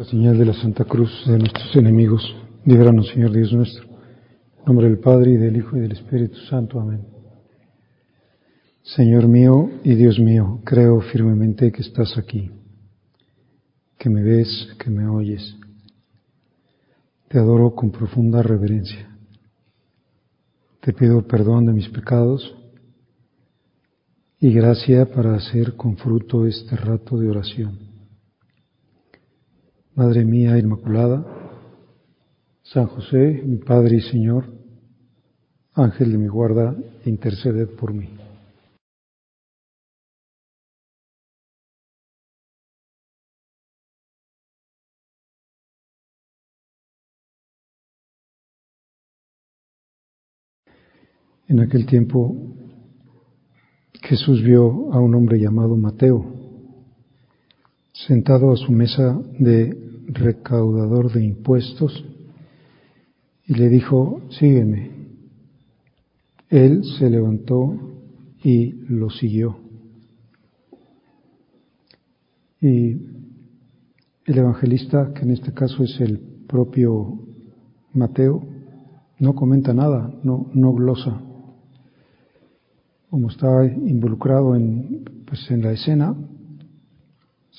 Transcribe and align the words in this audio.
La 0.00 0.06
señal 0.06 0.38
de 0.38 0.46
la 0.46 0.54
Santa 0.54 0.86
Cruz 0.86 1.10
de 1.26 1.36
nuestros 1.36 1.76
enemigos, 1.76 2.34
líbranos, 2.64 3.08
Señor 3.08 3.32
Dios 3.32 3.52
nuestro. 3.52 3.84
En 3.84 4.64
nombre 4.64 4.88
del 4.88 4.98
Padre, 4.98 5.32
y 5.32 5.36
del 5.36 5.54
Hijo, 5.58 5.76
y 5.76 5.80
del 5.80 5.92
Espíritu 5.92 6.36
Santo. 6.48 6.80
Amén. 6.80 7.02
Señor 8.82 9.28
mío 9.28 9.68
y 9.84 9.94
Dios 9.96 10.18
mío, 10.18 10.62
creo 10.64 11.02
firmemente 11.02 11.70
que 11.70 11.82
estás 11.82 12.16
aquí, 12.16 12.50
que 13.98 14.08
me 14.08 14.22
ves, 14.22 14.70
que 14.78 14.88
me 14.88 15.06
oyes. 15.06 15.54
Te 17.28 17.38
adoro 17.38 17.74
con 17.74 17.90
profunda 17.90 18.42
reverencia. 18.42 19.06
Te 20.80 20.94
pido 20.94 21.26
perdón 21.26 21.66
de 21.66 21.74
mis 21.74 21.90
pecados 21.90 22.56
y 24.38 24.50
gracia 24.50 25.10
para 25.10 25.34
hacer 25.34 25.76
con 25.76 25.98
fruto 25.98 26.46
este 26.46 26.74
rato 26.74 27.18
de 27.18 27.28
oración. 27.28 27.89
Madre 29.94 30.24
mía 30.24 30.56
Inmaculada, 30.56 31.26
San 32.62 32.86
José, 32.86 33.42
mi 33.44 33.56
Padre 33.58 33.96
y 33.96 34.00
Señor, 34.00 34.44
Ángel 35.74 36.12
de 36.12 36.18
mi 36.18 36.28
guarda, 36.28 36.76
interceded 37.04 37.68
por 37.70 37.92
mí. 37.92 38.08
En 51.48 51.58
aquel 51.58 51.84
tiempo 51.84 52.36
Jesús 54.02 54.40
vio 54.44 54.92
a 54.92 55.00
un 55.00 55.16
hombre 55.16 55.40
llamado 55.40 55.76
Mateo 55.76 56.39
sentado 58.06 58.52
a 58.52 58.56
su 58.56 58.72
mesa 58.72 59.20
de 59.38 59.76
recaudador 60.08 61.12
de 61.12 61.24
impuestos 61.24 62.04
y 63.46 63.54
le 63.54 63.68
dijo, 63.68 64.22
sígueme. 64.30 64.90
Él 66.48 66.82
se 66.98 67.10
levantó 67.10 67.76
y 68.42 68.72
lo 68.88 69.10
siguió. 69.10 69.58
Y 72.60 72.92
el 74.24 74.38
evangelista, 74.38 75.12
que 75.14 75.22
en 75.22 75.30
este 75.32 75.52
caso 75.52 75.82
es 75.82 76.00
el 76.00 76.18
propio 76.46 77.20
Mateo, 77.92 78.42
no 79.18 79.34
comenta 79.34 79.74
nada, 79.74 80.12
no, 80.22 80.50
no 80.54 80.72
glosa. 80.72 81.20
Como 83.10 83.28
estaba 83.28 83.66
involucrado 83.66 84.54
en, 84.54 85.04
pues 85.26 85.50
en 85.50 85.62
la 85.62 85.72
escena, 85.72 86.14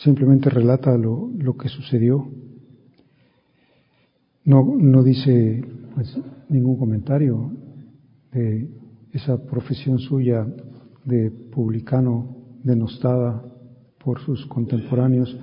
simplemente 0.03 0.49
relata 0.49 0.97
lo, 0.97 1.30
lo 1.38 1.55
que 1.55 1.69
sucedió. 1.69 2.27
No, 4.43 4.75
no 4.77 5.03
dice 5.03 5.63
pues, 5.93 6.17
ningún 6.49 6.77
comentario 6.77 7.52
de 8.31 8.69
esa 9.13 9.38
profesión 9.45 9.99
suya 9.99 10.47
de 11.05 11.30
publicano 11.52 12.35
denostada 12.63 13.43
por 14.03 14.19
sus 14.19 14.45
contemporáneos, 14.47 15.38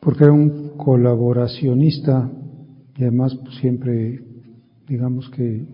porque 0.00 0.24
era 0.24 0.32
un 0.32 0.70
colaboracionista 0.76 2.30
y 2.96 3.02
además 3.02 3.36
pues, 3.42 3.56
siempre, 3.56 4.24
digamos 4.88 5.30
que 5.30 5.64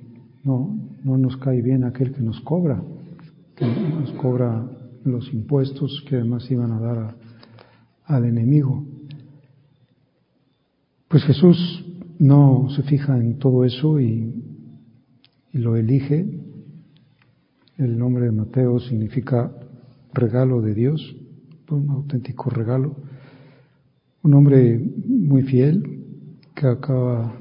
no, 0.44 0.76
no 1.02 1.16
nos 1.16 1.36
cae 1.38 1.62
bien 1.62 1.84
aquel 1.84 2.12
que 2.12 2.22
nos 2.22 2.40
cobra, 2.40 2.82
que 3.54 3.66
nos 3.66 4.12
cobra 4.12 4.68
los 5.04 5.32
impuestos 5.32 6.04
que 6.08 6.16
además 6.16 6.50
iban 6.50 6.72
a 6.72 6.80
dar 6.80 7.25
al 8.06 8.24
enemigo. 8.24 8.84
Pues 11.08 11.24
Jesús 11.24 11.84
no 12.18 12.68
se 12.70 12.82
fija 12.82 13.16
en 13.18 13.38
todo 13.38 13.64
eso 13.64 14.00
y, 14.00 14.42
lo 15.52 15.74
elige. 15.76 16.26
El 17.78 17.96
nombre 17.96 18.26
de 18.26 18.32
Mateo 18.32 18.78
significa 18.78 19.50
regalo 20.12 20.60
de 20.60 20.74
Dios, 20.74 21.16
un 21.70 21.88
auténtico 21.88 22.50
regalo. 22.50 22.94
Un 24.22 24.34
hombre 24.34 24.78
muy 25.06 25.44
fiel 25.44 26.04
que 26.54 26.66
acaba 26.66 27.40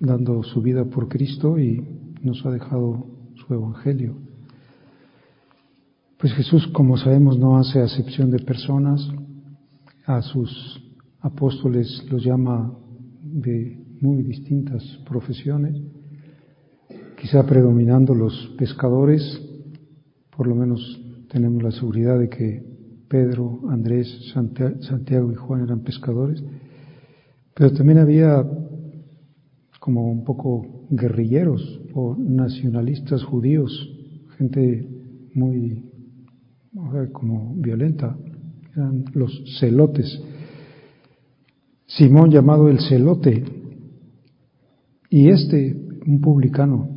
dando 0.00 0.42
su 0.42 0.62
vida 0.62 0.86
por 0.86 1.08
Cristo 1.08 1.58
y 1.58 1.84
nos 2.22 2.44
ha 2.46 2.50
dejado 2.50 3.06
su 3.34 3.52
evangelio. 3.52 4.14
Pues 6.18 6.32
Jesús, 6.32 6.68
como 6.68 6.96
sabemos, 6.96 7.38
no 7.38 7.58
hace 7.58 7.80
acepción 7.80 8.30
de 8.30 8.38
personas, 8.38 9.06
a 10.06 10.22
sus 10.22 10.82
apóstoles 11.20 12.04
los 12.10 12.24
llama 12.24 12.76
de 13.22 13.78
muy 14.00 14.22
distintas 14.22 14.82
profesiones, 15.08 15.80
quizá 17.16 17.46
predominando 17.46 18.14
los 18.14 18.54
pescadores, 18.58 19.22
por 20.36 20.46
lo 20.46 20.54
menos 20.54 21.00
tenemos 21.30 21.62
la 21.62 21.70
seguridad 21.70 22.18
de 22.18 22.28
que 22.28 22.72
Pedro, 23.08 23.60
Andrés, 23.68 24.32
Santiago 24.32 25.30
y 25.30 25.34
Juan 25.34 25.62
eran 25.62 25.80
pescadores, 25.80 26.42
pero 27.54 27.72
también 27.72 27.98
había 27.98 28.44
como 29.78 30.10
un 30.10 30.24
poco 30.24 30.86
guerrilleros 30.90 31.80
o 31.94 32.16
nacionalistas 32.16 33.22
judíos, 33.22 33.70
gente 34.38 34.88
muy 35.34 35.90
como 37.12 37.54
violenta, 37.56 38.16
eran 38.74 39.04
los 39.14 39.58
celotes. 39.58 40.20
Simón 41.86 42.30
llamado 42.30 42.68
el 42.68 42.80
celote, 42.80 43.44
y 45.12 45.28
este, 45.28 45.76
un 46.06 46.22
publicano. 46.22 46.88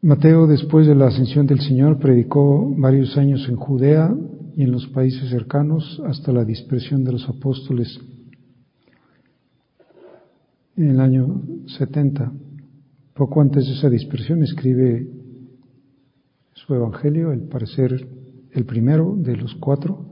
Mateo, 0.00 0.46
después 0.46 0.86
de 0.86 0.94
la 0.94 1.08
ascensión 1.08 1.46
del 1.46 1.60
Señor, 1.60 1.98
predicó 1.98 2.74
varios 2.76 3.18
años 3.18 3.46
en 3.50 3.56
Judea 3.56 4.16
y 4.56 4.62
en 4.62 4.72
los 4.72 4.86
países 4.88 5.28
cercanos 5.28 6.02
hasta 6.06 6.32
la 6.32 6.44
dispersión 6.44 7.04
de 7.04 7.12
los 7.12 7.28
apóstoles 7.28 8.00
en 10.76 10.88
el 10.88 11.00
año 11.00 11.42
70. 11.66 12.32
Poco 13.14 13.42
antes 13.42 13.66
de 13.66 13.74
esa 13.74 13.90
dispersión 13.90 14.42
escribe 14.42 15.06
su 16.54 16.74
evangelio, 16.74 17.30
el 17.30 17.42
parecer 17.42 18.08
el 18.52 18.64
primero 18.64 19.14
de 19.16 19.36
los 19.36 19.54
cuatro, 19.56 20.04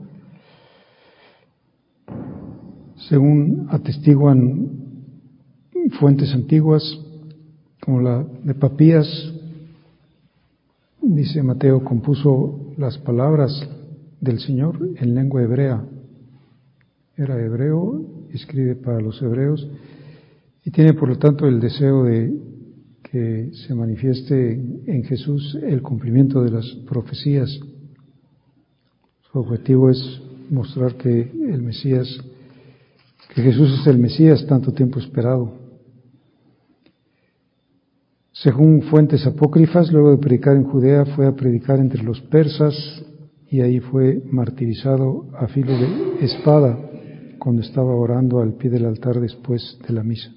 según 3.09 3.67
atestiguan 3.69 4.69
fuentes 5.99 6.33
antiguas, 6.33 6.83
como 7.81 8.01
la 8.01 8.23
de 8.43 8.53
Papías, 8.53 9.07
dice 11.01 11.41
Mateo, 11.41 11.83
compuso 11.83 12.73
las 12.77 12.97
palabras 12.99 13.67
del 14.19 14.39
Señor 14.39 14.77
en 14.97 15.15
lengua 15.15 15.41
hebrea. 15.41 15.83
Era 17.17 17.43
hebreo, 17.43 18.01
escribe 18.31 18.75
para 18.75 19.01
los 19.01 19.21
hebreos 19.21 19.67
y 20.63 20.71
tiene 20.71 20.93
por 20.93 21.09
lo 21.09 21.17
tanto 21.17 21.47
el 21.47 21.59
deseo 21.59 22.03
de 22.03 22.33
que 23.03 23.49
se 23.53 23.75
manifieste 23.75 24.53
en 24.53 25.03
Jesús 25.03 25.57
el 25.61 25.81
cumplimiento 25.81 26.41
de 26.43 26.51
las 26.51 26.65
profecías. 26.87 27.59
Su 29.31 29.39
objetivo 29.39 29.89
es 29.89 30.21
mostrar 30.49 30.95
que 30.95 31.21
el 31.21 31.61
Mesías 31.61 32.07
que 33.33 33.41
Jesús 33.41 33.79
es 33.79 33.87
el 33.87 33.97
Mesías 33.97 34.45
tanto 34.45 34.73
tiempo 34.73 34.99
esperado. 34.99 35.53
Según 38.33 38.81
fuentes 38.83 39.25
apócrifas, 39.25 39.91
luego 39.91 40.11
de 40.11 40.17
predicar 40.17 40.55
en 40.55 40.63
Judea 40.63 41.05
fue 41.05 41.27
a 41.27 41.35
predicar 41.35 41.79
entre 41.79 42.03
los 42.03 42.19
persas 42.21 42.75
y 43.49 43.61
ahí 43.61 43.79
fue 43.79 44.21
martirizado 44.31 45.27
a 45.37 45.47
filo 45.47 45.77
de 45.77 46.25
espada 46.25 46.77
cuando 47.39 47.61
estaba 47.61 47.93
orando 47.95 48.39
al 48.41 48.53
pie 48.53 48.69
del 48.69 48.85
altar 48.85 49.19
después 49.19 49.77
de 49.87 49.93
la 49.93 50.03
misa. 50.03 50.31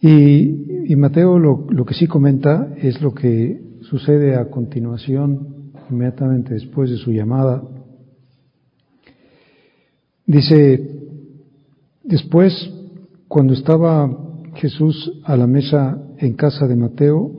Y, 0.00 0.94
Mateo 0.96 1.38
lo, 1.38 1.66
lo 1.70 1.84
que 1.84 1.94
sí 1.94 2.06
comenta 2.06 2.74
es 2.76 3.00
lo 3.00 3.14
que 3.14 3.78
sucede 3.82 4.36
a 4.36 4.50
continuación, 4.50 5.53
inmediatamente 5.94 6.54
después 6.54 6.90
de 6.90 6.98
su 6.98 7.10
llamada 7.10 7.62
Dice, 10.26 10.80
después, 12.02 12.70
cuando 13.28 13.52
estaba 13.52 14.10
Jesús 14.54 15.20
a 15.24 15.36
la 15.36 15.46
mesa 15.46 16.02
en 16.18 16.32
casa 16.32 16.66
de 16.66 16.76
Mateo, 16.76 17.30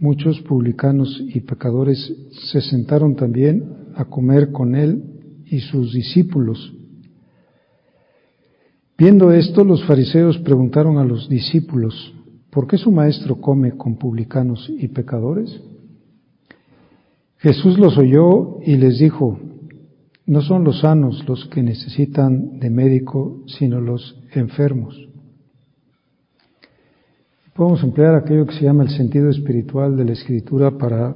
muchos 0.00 0.40
publicanos 0.42 1.22
y 1.26 1.40
pecadores 1.40 2.14
se 2.50 2.60
sentaron 2.62 3.16
también 3.16 3.64
a 3.94 4.06
comer 4.06 4.50
con 4.50 4.74
él 4.74 5.02
y 5.44 5.60
sus 5.60 5.92
discípulos. 5.92 6.72
Viendo 8.96 9.30
esto, 9.30 9.62
los 9.62 9.84
fariseos 9.84 10.38
preguntaron 10.38 10.96
a 10.96 11.04
los 11.04 11.28
discípulos, 11.28 12.14
¿por 12.50 12.66
qué 12.66 12.78
su 12.78 12.90
maestro 12.90 13.42
come 13.42 13.72
con 13.72 13.96
publicanos 13.96 14.70
y 14.70 14.88
pecadores? 14.88 15.60
Jesús 17.46 17.78
los 17.78 17.96
oyó 17.96 18.58
y 18.60 18.76
les 18.76 18.98
dijo, 18.98 19.38
no 20.26 20.40
son 20.40 20.64
los 20.64 20.80
sanos 20.80 21.24
los 21.28 21.46
que 21.46 21.62
necesitan 21.62 22.58
de 22.58 22.70
médico, 22.70 23.44
sino 23.46 23.80
los 23.80 24.20
enfermos. 24.34 24.96
Podemos 27.54 27.84
emplear 27.84 28.16
aquello 28.16 28.46
que 28.46 28.54
se 28.54 28.64
llama 28.64 28.82
el 28.82 28.90
sentido 28.90 29.30
espiritual 29.30 29.96
de 29.96 30.06
la 30.06 30.14
escritura 30.14 30.72
para 30.72 31.14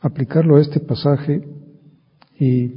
aplicarlo 0.00 0.56
a 0.56 0.60
este 0.60 0.78
pasaje 0.78 1.40
y, 2.38 2.74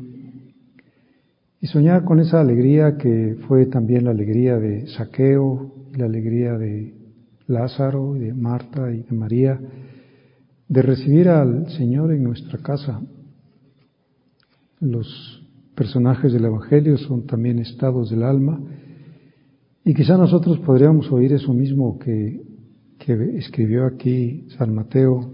soñar 1.64 2.06
con 2.06 2.22
esa 2.22 2.40
alegría 2.40 2.96
que 2.96 3.40
fue 3.46 3.66
también 3.66 4.06
la 4.06 4.12
alegría 4.12 4.56
de 4.56 4.88
Saqueo, 4.88 5.70
la 5.98 6.06
alegría 6.06 6.58
de 6.58 6.94
Lázaro 7.48 8.14
de 8.14 8.34
Marta 8.34 8.90
y 8.90 9.02
de 9.02 9.12
María, 9.18 9.60
de 10.72 10.82
recibir 10.82 11.28
al 11.28 11.70
Señor 11.72 12.14
en 12.14 12.24
nuestra 12.24 12.58
casa. 12.60 13.02
Los 14.80 15.06
personajes 15.76 16.32
del 16.32 16.46
Evangelio 16.46 16.98
son 16.98 17.26
también 17.26 17.60
estados 17.60 18.10
del 18.10 18.24
alma 18.24 18.58
y 19.84 19.94
quizá 19.94 20.16
nosotros 20.16 20.60
podríamos 20.60 21.12
oír 21.12 21.34
eso 21.34 21.54
mismo 21.54 22.00
que, 22.00 22.42
que 22.98 23.38
escribió 23.38 23.86
aquí 23.86 24.48
San 24.58 24.74
Mateo, 24.74 25.34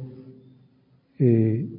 eh, 1.19 1.69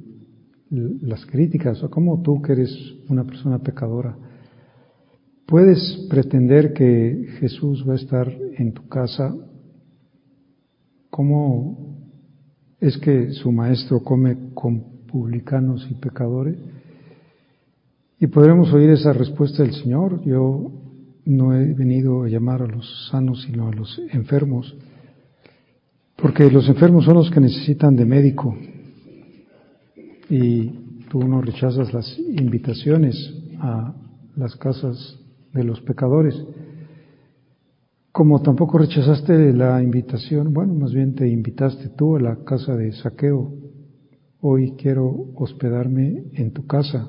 las 0.69 1.25
críticas, 1.25 1.83
o 1.83 1.89
como 1.89 2.21
tú 2.21 2.41
que 2.41 2.53
eres 2.53 2.71
una 3.09 3.25
persona 3.25 3.59
pecadora, 3.59 4.17
puedes 5.45 6.07
pretender 6.09 6.71
que 6.71 7.27
Jesús 7.41 7.83
va 7.85 7.91
a 7.91 7.97
estar 7.97 8.31
en 8.57 8.71
tu 8.71 8.87
casa, 8.87 9.35
¿cómo 11.09 11.88
es 12.79 12.97
que 12.97 13.31
su 13.31 13.51
maestro 13.51 14.01
come 14.01 14.51
con 14.53 15.05
publicanos 15.07 15.87
y 15.89 15.95
pecadores? 15.95 16.57
Y 18.19 18.27
podremos 18.27 18.71
oír 18.73 18.89
esa 18.89 19.13
respuesta 19.13 19.63
del 19.63 19.73
Señor, 19.73 20.21
yo 20.23 20.71
no 21.25 21.55
he 21.55 21.73
venido 21.73 22.23
a 22.23 22.29
llamar 22.29 22.61
a 22.61 22.67
los 22.67 23.09
sanos, 23.09 23.43
sino 23.43 23.67
a 23.67 23.73
los 23.73 24.01
enfermos, 24.11 24.75
porque 26.15 26.49
los 26.51 26.67
enfermos 26.67 27.05
son 27.05 27.15
los 27.15 27.31
que 27.31 27.39
necesitan 27.39 27.95
de 27.95 28.05
médico. 28.05 28.55
Y 30.29 30.69
tú 31.09 31.25
no 31.27 31.41
rechazas 31.41 31.93
las 31.93 32.17
invitaciones 32.19 33.15
a 33.59 33.93
las 34.35 34.55
casas 34.55 35.17
de 35.53 35.63
los 35.63 35.81
pecadores, 35.81 36.35
como 38.11 38.41
tampoco 38.41 38.77
rechazaste 38.79 39.53
la 39.53 39.81
invitación, 39.83 40.53
bueno, 40.53 40.73
más 40.73 40.93
bien 40.93 41.13
te 41.13 41.27
invitaste 41.27 41.89
tú 41.89 42.15
a 42.15 42.19
la 42.19 42.43
casa 42.43 42.75
de 42.75 42.91
saqueo. 42.91 43.53
Hoy 44.41 44.73
quiero 44.77 45.27
hospedarme 45.35 46.23
en 46.33 46.51
tu 46.51 46.65
casa. 46.65 47.07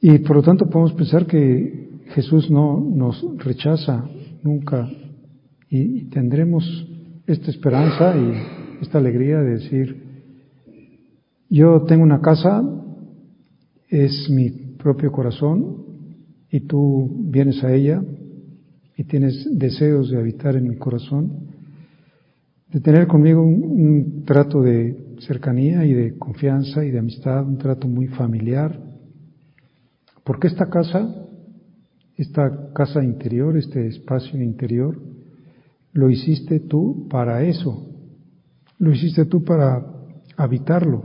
Y 0.00 0.18
por 0.18 0.36
lo 0.36 0.42
tanto 0.42 0.68
podemos 0.68 0.92
pensar 0.92 1.26
que 1.26 2.00
Jesús 2.08 2.50
no 2.50 2.78
nos 2.78 3.24
rechaza 3.38 4.04
nunca 4.42 4.88
y, 5.70 6.04
tendremos 6.10 6.64
esta 7.26 7.50
esperanza 7.50 8.14
y 8.16 8.82
esta 8.82 8.98
alegría 8.98 9.38
de 9.38 9.50
decir, 9.52 10.06
yo 11.48 11.82
tengo 11.82 12.02
una 12.02 12.20
casa, 12.20 12.62
es 13.88 14.28
mi 14.30 14.50
propio 14.50 15.10
corazón 15.10 15.84
y 16.50 16.60
tú 16.60 17.10
vienes 17.30 17.64
a 17.64 17.72
ella 17.72 18.02
y 18.96 19.04
tienes 19.04 19.46
deseos 19.58 20.10
de 20.10 20.18
habitar 20.18 20.56
en 20.56 20.68
mi 20.68 20.76
corazón, 20.76 21.50
de 22.72 22.80
tener 22.80 23.06
conmigo 23.06 23.42
un, 23.42 23.62
un 23.62 24.24
trato 24.24 24.62
de 24.62 25.16
cercanía 25.20 25.84
y 25.84 25.92
de 25.92 26.16
confianza 26.18 26.84
y 26.84 26.90
de 26.90 26.98
amistad, 26.98 27.46
un 27.46 27.58
trato 27.58 27.86
muy 27.86 28.06
familiar, 28.08 28.80
porque 30.24 30.48
esta 30.48 30.68
casa, 30.68 31.14
esta 32.16 32.72
casa 32.72 33.04
interior, 33.04 33.56
este 33.56 33.86
espacio 33.86 34.42
interior, 34.42 34.98
lo 35.92 36.10
hiciste 36.10 36.60
tú 36.60 37.06
para 37.08 37.42
eso, 37.44 37.86
lo 38.78 38.92
hiciste 38.92 39.26
tú 39.26 39.44
para 39.44 39.84
habitarlo. 40.36 41.04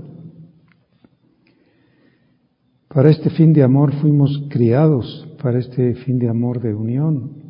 Para 2.87 3.09
este 3.09 3.29
fin 3.29 3.53
de 3.53 3.63
amor 3.63 3.93
fuimos 4.01 4.47
criados, 4.49 5.27
para 5.41 5.59
este 5.59 5.95
fin 5.95 6.19
de 6.19 6.27
amor 6.27 6.61
de 6.61 6.73
unión, 6.73 7.40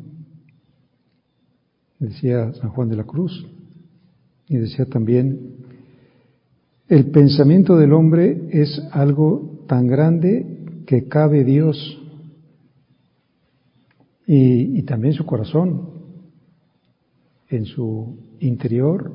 decía 2.02 2.52
San 2.54 2.70
Juan 2.70 2.88
de 2.88 2.96
la 2.96 3.04
Cruz, 3.04 3.46
y 4.48 4.56
decía 4.56 4.86
también, 4.86 5.56
el 6.88 7.10
pensamiento 7.10 7.76
del 7.76 7.92
hombre 7.92 8.48
es 8.50 8.82
algo 8.90 9.64
tan 9.68 9.86
grande 9.86 10.82
que 10.86 11.08
cabe 11.08 11.44
Dios 11.44 11.98
y, 14.26 14.82
también 14.82 15.14
su 15.14 15.24
corazón 15.24 15.90
en 17.48 17.64
su 17.66 18.18
interior 18.40 19.12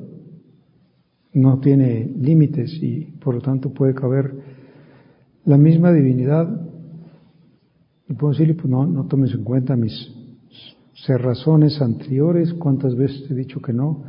no 1.34 1.60
tiene 1.60 2.04
límites 2.04 2.72
y 2.82 3.02
por 3.22 3.34
lo 3.34 3.40
tanto 3.40 3.72
puede 3.72 3.94
caber 3.94 4.32
la 5.44 5.58
misma 5.58 5.92
divinidad. 5.92 6.48
Y 8.08 8.14
puedo 8.14 8.32
decirle, 8.32 8.54
pues 8.54 8.68
no, 8.68 8.86
no 8.86 9.06
tomes 9.06 9.32
en 9.34 9.44
cuenta 9.44 9.76
mis 9.76 10.17
cerrazones 11.04 11.80
anteriores, 11.80 12.54
cuántas 12.54 12.94
veces 12.96 13.26
te 13.26 13.34
he 13.34 13.36
dicho 13.36 13.60
que 13.60 13.72
no. 13.72 14.04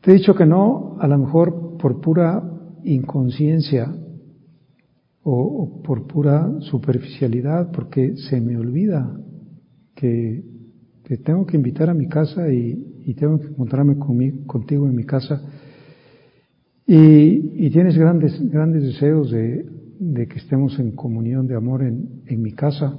Te 0.00 0.10
he 0.10 0.14
dicho 0.14 0.34
que 0.34 0.46
no, 0.46 0.96
a 1.00 1.08
lo 1.08 1.18
mejor 1.18 1.76
por 1.78 2.00
pura 2.00 2.42
inconsciencia, 2.84 3.92
o, 5.22 5.82
por 5.82 6.06
pura 6.06 6.60
superficialidad, 6.60 7.70
porque 7.70 8.16
se 8.16 8.40
me 8.40 8.56
olvida 8.56 9.14
que 9.94 10.42
te 11.02 11.18
tengo 11.18 11.44
que 11.44 11.56
invitar 11.56 11.90
a 11.90 11.94
mi 11.94 12.08
casa 12.08 12.50
y, 12.50 12.84
tengo 13.14 13.38
que 13.40 13.46
encontrarme 13.46 13.96
contigo 14.46 14.86
en 14.86 14.94
mi 14.94 15.04
casa. 15.04 15.42
Y, 16.86 17.68
tienes 17.70 17.96
grandes, 17.96 18.38
grandes 18.50 18.82
deseos 18.82 19.30
de, 19.30 19.66
que 20.28 20.38
estemos 20.38 20.78
en 20.78 20.92
comunión 20.92 21.46
de 21.46 21.56
amor 21.56 21.82
en 21.82 22.42
mi 22.42 22.52
casa, 22.52 22.98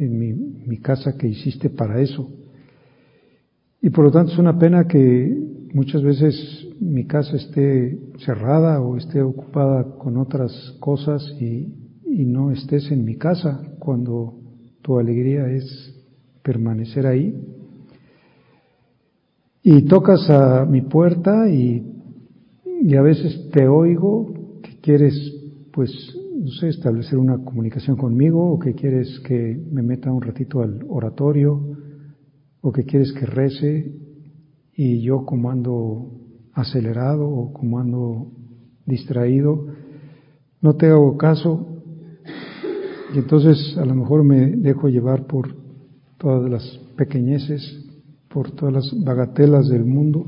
en 0.00 0.18
mi, 0.18 0.32
mi, 0.32 0.78
casa 0.78 1.16
que 1.16 1.28
hiciste 1.28 1.68
para 1.68 2.00
eso. 2.00 2.30
Y 3.82 3.90
por 3.90 4.04
lo 4.04 4.10
tanto 4.10 4.32
es 4.32 4.38
una 4.38 4.58
pena 4.58 4.86
que 4.86 5.36
muchas 5.74 6.02
veces 6.02 6.66
mi 6.80 7.06
casa 7.06 7.36
esté 7.36 7.98
cerrada 8.24 8.80
o 8.80 8.96
esté 8.96 9.20
ocupada 9.22 9.84
con 9.98 10.16
otras 10.16 10.52
cosas 10.80 11.22
y, 11.40 11.76
no 12.12 12.50
estés 12.50 12.90
en 12.90 13.04
mi 13.04 13.16
casa 13.16 13.62
cuando 13.78 14.34
tu 14.82 14.98
alegría 14.98 15.48
es 15.50 15.94
permanecer 16.42 17.06
ahí. 17.06 17.34
Y 19.62 19.82
tocas 19.82 20.28
a 20.28 20.66
mi 20.66 20.82
puerta 20.82 21.48
y, 21.48 21.82
y 22.82 22.94
a 22.94 23.02
veces 23.02 23.48
te 23.52 23.66
oigo 23.66 24.34
que 24.62 24.76
quieres, 24.80 25.14
pues, 25.72 25.90
no 26.40 26.50
sé, 26.52 26.68
establecer 26.68 27.18
una 27.18 27.44
comunicación 27.44 27.98
conmigo 27.98 28.52
o 28.52 28.58
que 28.58 28.72
quieres 28.72 29.20
que 29.26 29.62
me 29.70 29.82
meta 29.82 30.10
un 30.10 30.22
ratito 30.22 30.62
al 30.62 30.80
oratorio 30.88 31.60
o 32.62 32.72
que 32.72 32.84
quieres 32.84 33.12
que 33.12 33.26
rece 33.26 33.92
y 34.74 35.02
yo 35.02 35.26
como 35.26 35.50
ando 35.50 36.12
acelerado 36.54 37.28
o 37.28 37.52
como 37.52 37.78
ando 37.78 38.32
distraído, 38.86 39.66
no 40.62 40.76
te 40.76 40.86
hago 40.86 41.18
caso. 41.18 41.82
Y 43.14 43.18
entonces 43.18 43.76
a 43.76 43.84
lo 43.84 43.94
mejor 43.94 44.24
me 44.24 44.56
dejo 44.56 44.88
llevar 44.88 45.26
por 45.26 45.54
todas 46.16 46.50
las 46.50 46.64
pequeñeces, 46.96 47.86
por 48.30 48.50
todas 48.52 48.72
las 48.72 49.04
bagatelas 49.04 49.68
del 49.68 49.84
mundo 49.84 50.24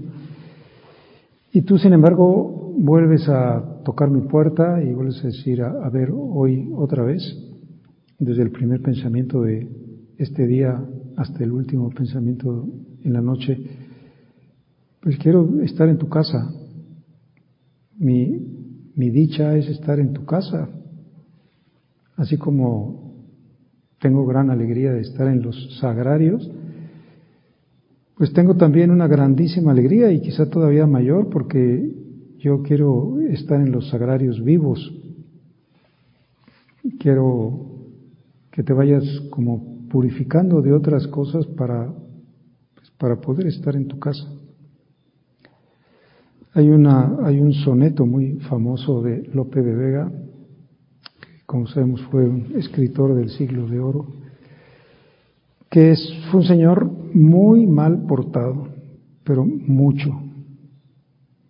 y 1.53 1.63
tú 1.63 1.79
sin 1.79 1.93
embargo 1.93 2.73
vuelves 2.79 3.29
a 3.29 3.83
tocar 3.85 4.11
mi 4.11 4.23
puerta 4.23 4.83
y 4.83 4.93
vuelves 4.95 5.23
a 5.23 5.27
decir, 5.27 5.63
a, 5.63 5.89
ver, 5.91 6.11
hoy 6.11 6.71
otra 6.75 7.05
vez, 7.05 7.23
desde 8.19 8.43
el 8.43 8.51
primer 8.51 8.81
pensamiento 8.81 9.43
de 9.43 9.69
este 10.17 10.47
día 10.47 10.83
hasta 11.17 11.45
el 11.45 11.53
último 11.53 11.91
pensamiento 11.91 12.67
en 13.05 13.13
la 13.13 13.21
noche, 13.21 13.59
pues 15.03 15.19
quiero 15.19 15.61
estar 15.63 15.91
en 15.91 15.99
tu 15.99 16.09
casa. 16.09 16.51
Mi, 17.99 18.91
mi 18.95 19.11
dicha 19.11 19.55
es 19.55 19.69
estar 19.69 20.01
en 20.01 20.15
tu 20.15 20.25
casa. 20.25 20.71
Así 22.17 22.39
como 22.39 23.13
tengo 24.01 24.25
gran 24.25 24.51
alegría 24.51 24.93
de 24.93 25.03
estar 25.03 25.29
en 25.29 25.43
los 25.43 25.79
sagrarios, 25.81 26.51
pues 28.23 28.33
tengo 28.33 28.55
también 28.55 28.93
una 28.93 29.09
grandísima 29.09 29.73
alegría 29.73 30.13
y 30.13 30.21
quizá 30.21 30.49
todavía 30.49 30.87
mayor 30.87 31.29
porque 31.29 31.93
yo 32.39 32.63
quiero 32.63 33.19
estar 33.19 33.61
en 33.61 33.73
los 33.73 33.89
sagrarios 33.89 34.45
vivos. 34.45 34.95
Quiero 37.01 37.89
que 38.53 38.63
te 38.63 38.73
vayas 38.73 39.03
como 39.29 39.89
purificando 39.89 40.63
de 40.63 40.73
otras 40.73 41.09
cosas 41.09 41.47
para, 41.47 41.93
pues, 42.77 42.93
para 42.97 43.21
poder 43.21 43.49
estar 43.49 43.75
en 43.75 43.89
tu 43.89 43.99
casa. 43.99 44.33
Hay, 46.55 46.69
una, 46.69 47.27
hay 47.27 47.41
un 47.41 47.53
soneto 47.53 48.07
muy 48.07 48.35
famoso 48.49 49.03
de 49.03 49.29
Lope 49.35 49.63
de 49.63 49.75
Vega 49.75 50.13
como 51.53 51.67
sabemos 51.67 52.01
fue 52.11 52.25
un 52.25 52.55
escritor 52.57 53.15
del 53.15 53.29
siglo 53.29 53.67
de 53.67 53.79
oro, 53.79 54.07
que 55.73 55.93
es, 55.93 56.15
fue 56.31 56.41
un 56.41 56.47
señor 56.47 56.85
muy 57.15 57.67
mal 57.67 58.05
portado, 58.05 58.69
pero 59.25 59.43
mucho. 59.47 60.11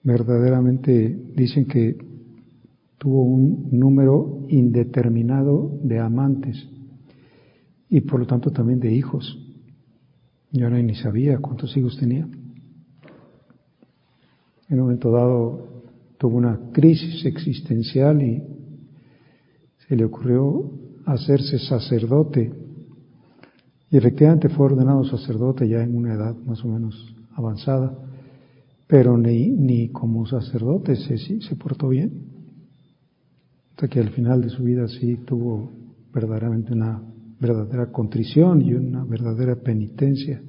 Verdaderamente 0.04 1.32
dicen 1.34 1.66
que 1.66 1.96
tuvo 2.98 3.24
un 3.24 3.68
número 3.72 4.44
indeterminado 4.48 5.76
de 5.82 5.98
amantes 5.98 6.68
y 7.88 8.02
por 8.02 8.20
lo 8.20 8.26
tanto 8.26 8.52
también 8.52 8.78
de 8.78 8.94
hijos. 8.94 9.40
Yo 10.52 10.70
no 10.70 10.80
ni 10.80 10.94
sabía 10.94 11.38
cuántos 11.38 11.76
hijos 11.76 11.98
tenía. 11.98 12.28
En 14.68 14.78
un 14.78 14.82
momento 14.82 15.10
dado 15.10 15.82
tuvo 16.16 16.36
una 16.36 16.70
crisis 16.70 17.24
existencial 17.26 18.22
y 18.22 18.40
se 19.88 19.96
le 19.96 20.04
ocurrió 20.04 20.70
hacerse 21.06 21.58
sacerdote. 21.58 22.61
Y 23.92 23.98
efectivamente 23.98 24.48
fue 24.48 24.64
ordenado 24.66 25.04
sacerdote 25.04 25.68
ya 25.68 25.82
en 25.82 25.94
una 25.94 26.14
edad 26.14 26.34
más 26.46 26.64
o 26.64 26.68
menos 26.68 27.14
avanzada, 27.34 27.94
pero 28.86 29.18
ni, 29.18 29.50
ni 29.50 29.90
como 29.90 30.26
sacerdote 30.26 30.96
se, 30.96 31.18
se 31.18 31.56
portó 31.56 31.90
bien. 31.90 32.10
Hasta 33.72 33.88
que 33.88 34.00
al 34.00 34.08
final 34.08 34.40
de 34.40 34.48
su 34.48 34.62
vida 34.62 34.88
sí 34.88 35.16
tuvo 35.26 35.70
verdaderamente 36.10 36.72
una 36.72 37.02
verdadera 37.38 37.92
contrición 37.92 38.62
y 38.62 38.72
una 38.72 39.04
verdadera 39.04 39.56
penitencia. 39.56 40.40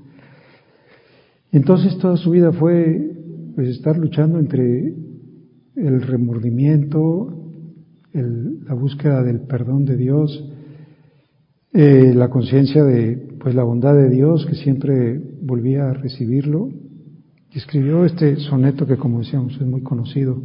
Entonces 1.51 1.97
toda 1.97 2.15
su 2.15 2.31
vida 2.31 2.53
fue 2.53 3.11
pues 3.55 3.67
estar 3.67 3.97
luchando 3.97 4.39
entre 4.39 4.95
el 5.75 6.01
remordimiento, 6.01 7.51
la 8.13 8.73
búsqueda 8.73 9.21
del 9.21 9.41
perdón 9.41 9.83
de 9.83 9.97
Dios, 9.97 10.49
eh, 11.73 12.13
la 12.15 12.29
conciencia 12.29 12.83
de 12.83 13.32
pues 13.43 13.55
la 13.55 13.63
bondad 13.63 13.93
de 13.93 14.09
Dios 14.09 14.45
que 14.45 14.55
siempre 14.55 15.19
volvía 15.41 15.89
a 15.89 15.93
recibirlo. 15.93 16.69
Y 17.51 17.57
escribió 17.57 18.05
este 18.05 18.37
soneto 18.37 18.87
que 18.87 18.95
como 18.95 19.19
decíamos 19.19 19.53
es 19.55 19.67
muy 19.67 19.83
conocido, 19.83 20.41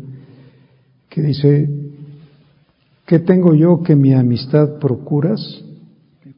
que 1.08 1.22
dice, 1.22 1.70
¿qué 3.06 3.20
tengo 3.20 3.54
yo 3.54 3.82
que 3.84 3.94
mi 3.94 4.12
amistad 4.12 4.80
procuras? 4.80 5.64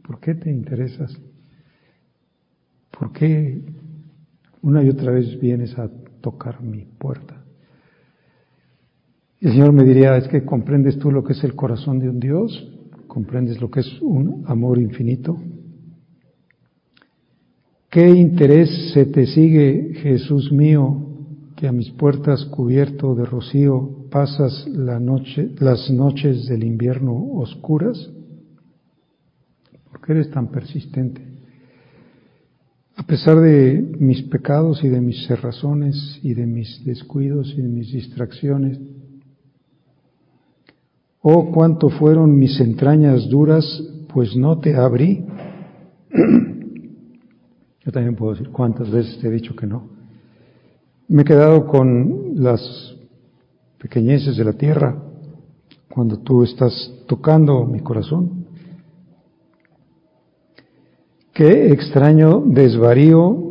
¿Por 0.06 0.20
qué 0.20 0.34
te 0.34 0.50
interesas? 0.50 1.18
¿Por 2.96 3.10
qué 3.12 3.62
una 4.60 4.84
y 4.84 4.90
otra 4.90 5.12
vez 5.12 5.40
vienes 5.40 5.76
a 5.78 5.90
tocar 6.20 6.62
mi 6.62 6.84
puerta? 6.84 7.42
el 9.40 9.52
Señor 9.52 9.72
me 9.72 9.84
diría, 9.84 10.18
es 10.18 10.28
que 10.28 10.44
comprendes 10.44 10.98
tú 10.98 11.10
lo 11.10 11.24
que 11.24 11.32
es 11.32 11.42
el 11.42 11.56
corazón 11.56 11.98
de 11.98 12.10
un 12.10 12.20
Dios, 12.20 12.70
comprendes 13.06 13.58
lo 13.58 13.70
que 13.70 13.80
es 13.80 14.02
un 14.02 14.44
amor 14.46 14.78
infinito. 14.78 15.40
¿Qué 17.90 18.08
interés 18.08 18.92
se 18.92 19.04
te 19.06 19.26
sigue, 19.26 19.94
Jesús 19.94 20.52
mío, 20.52 20.96
que 21.56 21.66
a 21.66 21.72
mis 21.72 21.90
puertas 21.90 22.44
cubierto 22.44 23.16
de 23.16 23.24
rocío 23.24 24.06
pasas 24.12 24.64
la 24.68 25.00
noche, 25.00 25.50
las 25.58 25.90
noches 25.90 26.46
del 26.46 26.62
invierno 26.62 27.12
oscuras? 27.34 28.10
¿Por 29.90 30.00
qué 30.02 30.12
eres 30.12 30.30
tan 30.30 30.52
persistente? 30.52 31.20
A 32.94 33.02
pesar 33.02 33.40
de 33.40 33.96
mis 33.98 34.22
pecados 34.22 34.84
y 34.84 34.88
de 34.88 35.00
mis 35.00 35.26
cerrazones 35.26 36.20
y 36.22 36.34
de 36.34 36.46
mis 36.46 36.84
descuidos 36.84 37.52
y 37.56 37.60
de 37.60 37.68
mis 37.68 37.92
distracciones, 37.92 38.78
Oh, 41.22 41.50
cuánto 41.52 41.90
fueron 41.90 42.38
mis 42.38 42.58
entrañas 42.60 43.28
duras, 43.28 43.64
pues 44.14 44.34
no 44.36 44.58
te 44.58 44.74
abrí. 44.74 45.26
Yo 47.84 47.92
también 47.92 48.14
puedo 48.14 48.32
decir 48.32 48.50
cuántas 48.50 48.90
veces 48.90 49.18
te 49.18 49.28
he 49.28 49.30
dicho 49.30 49.56
que 49.56 49.66
no. 49.66 49.88
Me 51.08 51.22
he 51.22 51.24
quedado 51.24 51.66
con 51.66 52.34
las 52.36 52.60
pequeñeces 53.78 54.36
de 54.36 54.44
la 54.44 54.52
tierra 54.52 54.96
cuando 55.88 56.18
tú 56.18 56.42
estás 56.44 56.92
tocando 57.06 57.64
mi 57.64 57.80
corazón. 57.80 58.46
Qué 61.32 61.72
extraño 61.72 62.42
desvarío 62.46 63.50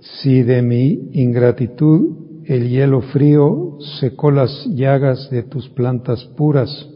si 0.00 0.42
de 0.42 0.60
mi 0.60 1.10
ingratitud 1.12 2.42
el 2.44 2.68
hielo 2.68 3.00
frío 3.00 3.78
secó 4.00 4.32
las 4.32 4.66
llagas 4.74 5.30
de 5.30 5.44
tus 5.44 5.68
plantas 5.68 6.24
puras. 6.36 6.88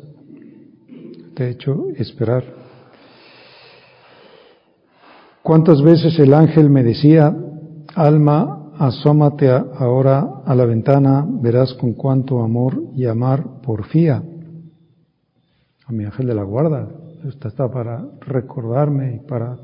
Te 1.35 1.45
he 1.45 1.50
hecho 1.50 1.87
esperar. 1.97 2.63
¿Cuántas 5.45 5.83
veces 5.83 6.19
el 6.21 6.33
ángel 6.33 6.71
me 6.71 6.83
decía, 6.83 7.37
alma, 7.95 8.71
asómate 8.79 9.51
ahora 9.51 10.41
a 10.43 10.55
la 10.55 10.65
ventana, 10.65 11.23
verás 11.29 11.75
con 11.75 11.93
cuánto 11.93 12.41
amor 12.41 12.83
y 12.97 13.05
amar 13.05 13.61
porfía? 13.61 14.23
A 15.85 15.93
mi 15.93 16.07
ángel 16.07 16.29
de 16.29 16.35
la 16.35 16.45
guarda, 16.45 16.89
esta 17.29 17.49
está 17.49 17.71
para 17.71 18.07
recordarme 18.23 19.17
y 19.17 19.19
para 19.19 19.59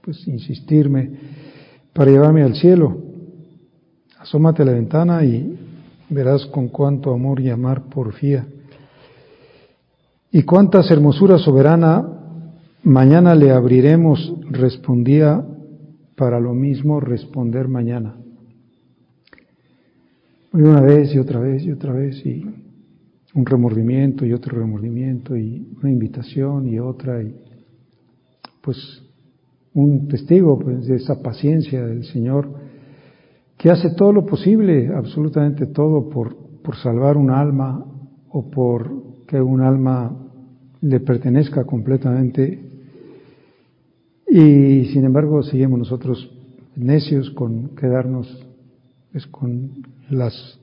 pues 0.00 0.26
insistirme, 0.26 1.10
para 1.92 2.10
llevarme 2.10 2.42
al 2.42 2.54
cielo. 2.54 2.96
Asómate 4.20 4.62
a 4.62 4.64
la 4.64 4.72
ventana 4.72 5.22
y 5.26 5.58
verás 6.08 6.46
con 6.46 6.68
cuánto 6.68 7.12
amor 7.12 7.38
y 7.40 7.50
amar 7.50 7.82
porfía. 7.82 8.46
Y 10.32 10.42
cuántas 10.44 10.90
hermosuras 10.90 11.42
soberana, 11.42 12.17
mañana 12.88 13.34
le 13.34 13.50
abriremos, 13.50 14.34
respondía 14.50 15.44
para 16.16 16.40
lo 16.40 16.54
mismo 16.54 17.00
responder 17.00 17.68
mañana. 17.68 18.16
una 20.52 20.80
vez 20.80 21.14
y 21.14 21.18
otra 21.18 21.38
vez 21.38 21.62
y 21.64 21.70
otra 21.70 21.92
vez 21.92 22.24
y 22.24 22.44
un 23.34 23.44
remordimiento 23.44 24.24
y 24.24 24.32
otro 24.32 24.58
remordimiento 24.58 25.36
y 25.36 25.68
una 25.80 25.90
invitación 25.90 26.66
y 26.66 26.78
otra 26.78 27.22
y 27.22 27.36
pues 28.62 28.76
un 29.74 30.08
testigo 30.08 30.58
pues, 30.58 30.86
de 30.86 30.96
esa 30.96 31.22
paciencia 31.22 31.86
del 31.86 32.04
Señor 32.04 32.48
que 33.58 33.70
hace 33.70 33.90
todo 33.90 34.12
lo 34.12 34.24
posible, 34.24 34.88
absolutamente 34.94 35.66
todo, 35.66 36.08
por, 36.08 36.34
por 36.62 36.76
salvar 36.76 37.16
un 37.16 37.30
alma 37.30 37.84
o 38.30 38.50
por 38.50 39.26
que 39.26 39.40
un 39.40 39.60
alma 39.60 40.16
le 40.80 41.00
pertenezca 41.00 41.64
completamente. 41.64 42.67
Y 44.30 44.84
sin 44.92 45.04
embargo 45.04 45.42
seguimos 45.42 45.78
nosotros 45.78 46.30
necios 46.76 47.30
con 47.30 47.74
quedarnos 47.74 48.46
es 49.14 49.26
con 49.26 49.82
las 50.10 50.60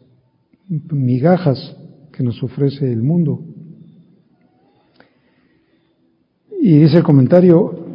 migajas 0.68 1.76
que 2.12 2.24
nos 2.24 2.42
ofrece 2.44 2.92
el 2.92 3.02
mundo. 3.02 3.42
Y 6.62 6.80
dice 6.80 6.98
el 6.98 7.04
comentario, 7.04 7.86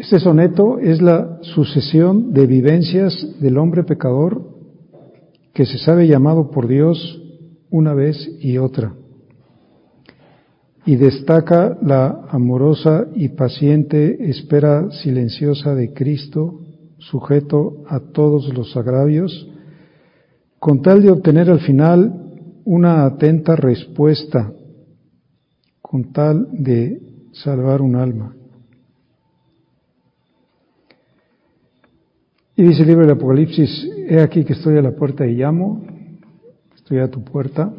este 0.00 0.18
soneto 0.18 0.78
es 0.78 1.02
la 1.02 1.38
sucesión 1.42 2.32
de 2.32 2.46
vivencias 2.46 3.36
del 3.40 3.58
hombre 3.58 3.84
pecador 3.84 4.50
que 5.52 5.66
se 5.66 5.78
sabe 5.78 6.08
llamado 6.08 6.50
por 6.50 6.66
Dios 6.66 7.22
una 7.70 7.94
vez 7.94 8.16
y 8.40 8.58
otra. 8.58 8.94
Y 10.86 10.96
destaca 10.96 11.76
la 11.82 12.26
amorosa 12.30 13.06
y 13.14 13.28
paciente 13.30 14.30
espera 14.30 14.90
silenciosa 14.90 15.74
de 15.74 15.92
Cristo, 15.92 16.60
sujeto 16.98 17.84
a 17.88 18.00
todos 18.00 18.52
los 18.54 18.76
agravios, 18.76 19.48
con 20.58 20.82
tal 20.82 21.02
de 21.02 21.10
obtener 21.10 21.50
al 21.50 21.60
final 21.60 22.60
una 22.64 23.04
atenta 23.04 23.56
respuesta, 23.56 24.52
con 25.80 26.12
tal 26.12 26.48
de 26.52 27.00
salvar 27.32 27.82
un 27.82 27.96
alma. 27.96 28.34
Y 32.56 32.62
dice 32.64 32.82
el 32.82 32.88
libro 32.88 33.06
del 33.06 33.16
Apocalipsis, 33.16 33.88
he 34.06 34.20
aquí 34.20 34.44
que 34.44 34.52
estoy 34.52 34.76
a 34.76 34.82
la 34.82 34.92
puerta 34.92 35.26
y 35.26 35.34
llamo, 35.34 35.82
estoy 36.74 36.98
a 36.98 37.10
tu 37.10 37.24
puerta, 37.24 37.72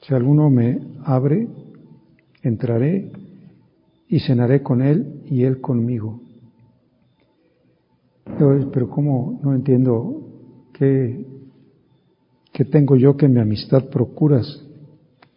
si 0.00 0.12
alguno 0.14 0.50
me 0.50 0.80
abre, 1.04 1.46
entraré 2.42 3.10
y 4.08 4.20
cenaré 4.20 4.62
con 4.62 4.82
él 4.82 5.22
y 5.26 5.44
él 5.44 5.60
conmigo. 5.60 6.20
Pero 8.24 8.90
¿cómo? 8.90 9.40
No 9.42 9.54
entiendo 9.54 10.28
qué, 10.72 11.26
qué 12.52 12.64
tengo 12.64 12.96
yo 12.96 13.16
que 13.16 13.28
mi 13.28 13.40
amistad 13.40 13.88
procuras, 13.88 14.64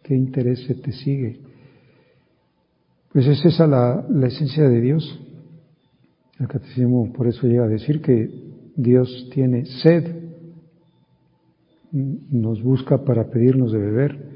qué 0.02 0.14
interés 0.14 0.64
se 0.66 0.74
te 0.74 0.92
sigue. 0.92 1.40
Pues 3.12 3.26
es 3.26 3.44
esa 3.44 3.66
la, 3.66 4.06
la 4.08 4.26
esencia 4.26 4.68
de 4.68 4.80
Dios. 4.80 5.20
El 6.38 6.48
catecismo 6.48 7.12
por 7.12 7.28
eso 7.28 7.46
llega 7.46 7.64
a 7.64 7.68
decir 7.68 8.02
que 8.02 8.30
Dios 8.76 9.30
tiene 9.32 9.64
sed, 9.64 10.26
nos 11.92 12.62
busca 12.62 13.04
para 13.04 13.30
pedirnos 13.30 13.72
de 13.72 13.78
beber. 13.78 14.35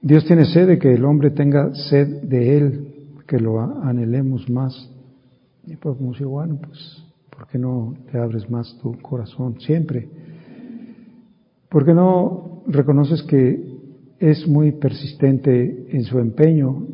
Dios 0.00 0.24
tiene 0.26 0.44
sed 0.44 0.68
de 0.68 0.78
que 0.78 0.94
el 0.94 1.04
hombre 1.04 1.30
tenga 1.30 1.74
sed 1.74 2.22
de 2.22 2.56
Él, 2.56 2.88
que 3.26 3.38
lo 3.38 3.60
anhelemos 3.60 4.48
más. 4.48 4.90
Y 5.66 5.76
pues 5.76 5.96
como 5.96 6.14
si, 6.14 6.24
bueno, 6.24 6.58
pues, 6.64 7.04
¿por 7.30 7.48
qué 7.48 7.58
no 7.58 7.94
le 8.12 8.18
abres 8.18 8.48
más 8.48 8.78
tu 8.80 8.96
corazón 9.00 9.60
siempre? 9.60 10.08
¿Por 11.68 11.84
qué 11.84 11.92
no 11.92 12.62
reconoces 12.66 13.22
que 13.24 13.78
es 14.20 14.46
muy 14.46 14.72
persistente 14.72 15.88
en 15.90 16.04
su 16.04 16.18
empeño 16.18 16.86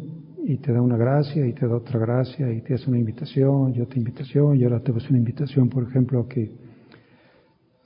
y 0.45 0.57
te 0.59 0.73
da 0.73 0.83
una 0.83 0.97
gracia 0.97 1.47
y 1.47 1.53
te 1.53 1.67
da 1.67 1.77
otra 1.77 1.99
gracia 1.99 2.51
y 2.53 2.61
te 2.63 2.75
hace 2.75 2.89
una 2.89 2.99
invitación 2.99 3.75
y 3.75 3.81
otra 3.81 3.99
invitación 3.99 4.57
y 4.57 4.65
ahora 4.65 4.81
te 4.81 4.93
hace 4.93 5.09
una 5.11 5.19
invitación, 5.19 5.69
por 5.69 5.85
ejemplo, 5.85 6.21
a 6.21 6.29
que, 6.29 6.53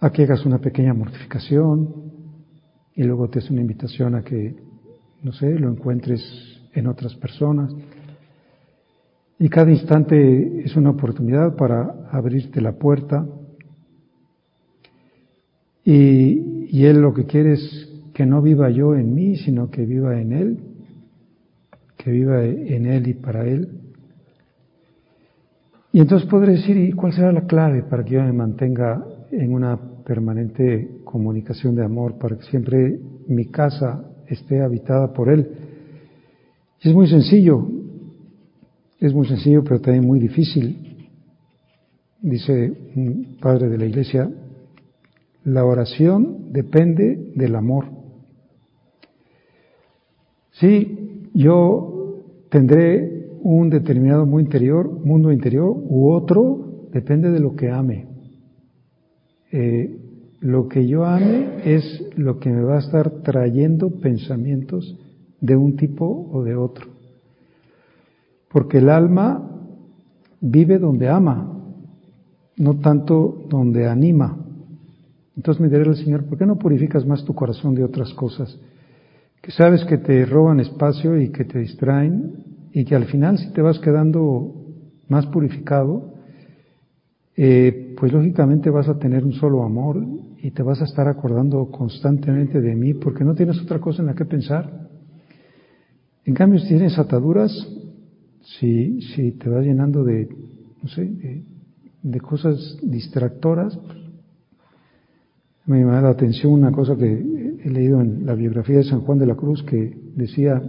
a 0.01 0.11
que 0.11 0.23
hagas 0.23 0.47
una 0.47 0.59
pequeña 0.59 0.95
mortificación 0.95 2.13
y 2.95 3.03
luego 3.03 3.29
te 3.29 3.41
hace 3.41 3.53
una 3.53 3.63
invitación 3.63 4.15
a 4.15 4.23
que, 4.23 4.68
no 5.23 5.33
sé, 5.33 5.59
lo 5.59 5.71
encuentres 5.71 6.23
en 6.75 6.87
otras 6.87 7.15
personas. 7.17 7.75
Y 9.39 9.49
cada 9.49 9.71
instante 9.71 10.63
es 10.65 10.77
una 10.77 10.91
oportunidad 10.91 11.57
para 11.57 12.09
abrirte 12.11 12.61
la 12.61 12.73
puerta. 12.73 13.27
Y, 15.85 16.69
y 16.71 16.85
Él 16.85 17.01
lo 17.01 17.15
que 17.15 17.25
quiere 17.25 17.53
es 17.55 17.89
que 18.13 18.27
no 18.27 18.43
viva 18.43 18.71
yo 18.71 18.95
en 18.95 19.15
mí, 19.15 19.37
sino 19.37 19.71
que 19.71 19.87
viva 19.87 20.21
en 20.21 20.33
Él, 20.33 20.59
que 21.97 22.11
viva 22.11 22.45
en 22.45 22.87
Él 22.87 23.09
y 23.09 23.15
para 23.15 23.47
Él. 23.47 23.69
Y 25.93 26.01
entonces 26.01 26.29
podré 26.29 26.53
decir, 26.53 26.77
¿y 26.77 26.93
cuál 26.93 27.13
será 27.13 27.33
la 27.33 27.47
clave 27.47 27.83
para 27.83 28.05
que 28.05 28.15
yo 28.15 28.23
me 28.23 28.33
mantenga 28.33 29.05
en 29.31 29.53
una 29.53 29.79
permanente 30.05 31.01
comunicación 31.05 31.75
de 31.75 31.85
amor, 31.85 32.19
para 32.19 32.37
que 32.37 32.45
siempre 32.45 32.99
mi 33.27 33.47
casa 33.47 34.05
esté 34.29 34.63
habitada 34.63 35.13
por 35.13 35.29
Él? 35.29 35.49
Y 36.83 36.89
es 36.89 36.95
muy 36.95 37.09
sencillo, 37.09 37.67
es 39.01 39.15
muy 39.15 39.27
sencillo, 39.27 39.63
pero 39.65 39.81
también 39.81 40.07
muy 40.07 40.21
difícil. 40.21 41.09
Dice 42.21 42.73
un 42.97 43.37
padre 43.41 43.69
de 43.69 43.79
la 43.79 43.87
iglesia, 43.87 44.31
la 45.45 45.65
oración 45.65 46.53
depende 46.53 47.33
del 47.35 47.55
amor. 47.55 47.87
Sí, 50.53 51.29
yo 51.35 52.23
tendré 52.51 53.39
un 53.43 53.71
determinado 53.71 54.27
mundo 54.27 54.41
interior, 54.41 54.91
mundo 55.05 55.31
interior 55.31 55.69
u 55.71 56.11
otro, 56.11 56.89
depende 56.93 57.31
de 57.31 57.41
lo 57.41 57.55
que 57.55 57.71
ame. 57.71 58.07
Eh, 59.53 59.97
lo 60.41 60.69
que 60.69 60.87
yo 60.87 61.05
ame 61.05 61.61
es 61.65 62.05
lo 62.17 62.39
que 62.39 62.51
me 62.51 62.63
va 62.63 62.77
a 62.77 62.81
estar 62.81 63.11
trayendo 63.23 63.91
pensamientos 63.91 64.97
de 65.41 65.57
un 65.57 65.77
tipo 65.77 66.29
o 66.33 66.43
de 66.45 66.55
otro. 66.55 66.87
Porque 68.51 68.79
el 68.79 68.89
alma 68.89 69.51
vive 70.41 70.79
donde 70.79 71.09
ama, 71.09 71.61
no 72.57 72.79
tanto 72.79 73.47
donde 73.49 73.87
anima. 73.89 74.39
Entonces 75.37 75.61
me 75.61 75.69
diré 75.69 75.89
al 75.89 75.97
Señor, 75.97 76.25
¿por 76.25 76.39
qué 76.39 76.47
no 76.47 76.57
purificas 76.57 77.05
más 77.07 77.25
tu 77.25 77.35
corazón 77.35 77.75
de 77.75 77.85
otras 77.85 78.13
cosas? 78.15 78.59
que 79.43 79.53
sabes 79.53 79.85
que 79.85 79.99
te 79.99 80.25
roban 80.27 80.61
espacio 80.61 81.19
y 81.21 81.31
que 81.31 81.45
te 81.45 81.61
distraen 81.61 82.69
y 82.73 82.85
que 82.85 82.95
al 82.95 83.07
final 83.07 83.39
si 83.39 83.51
te 83.53 83.63
vas 83.63 83.79
quedando 83.79 84.55
más 85.09 85.27
purificado, 85.27 86.15
eh, 87.37 87.88
pues 87.99 88.13
lógicamente 88.13 88.71
vas 88.71 88.89
a 88.89 88.97
tener 88.97 89.25
un 89.25 89.33
solo 89.33 89.65
amor 89.65 90.01
y 90.41 90.53
te 90.53 90.63
vas 90.63 90.81
a 90.81 90.85
estar 90.85 91.09
acordando 91.09 91.69
constantemente 91.69 92.61
de 92.61 92.77
mí 92.77 92.95
porque 92.95 93.25
no 93.25 93.35
tienes 93.35 93.61
otra 93.61 93.81
cosa 93.81 94.03
en 94.03 94.07
la 94.07 94.15
que 94.15 94.25
pensar. 94.25 94.89
En 96.25 96.33
cambio, 96.33 96.61
si 96.61 96.69
tienes 96.69 96.97
ataduras, 96.97 97.51
si, 98.61 99.01
si 99.01 99.33
te 99.33 99.49
vas 99.49 99.65
llenando 99.65 100.05
de, 100.05 100.29
cosas 102.23 102.79
distractoras, 102.85 103.77
me 105.67 105.81
llama 105.81 106.01
la 106.01 106.11
atención 106.11 106.53
una 106.53 106.71
cosa 106.71 106.97
que 106.97 107.59
he 107.65 107.69
leído 107.69 108.01
en 108.01 108.25
la 108.25 108.35
biografía 108.35 108.77
de 108.77 108.85
San 108.85 109.01
Juan 109.01 109.19
de 109.19 109.27
la 109.27 109.35
Cruz 109.35 109.65
que 109.65 109.99
decía, 110.15 110.63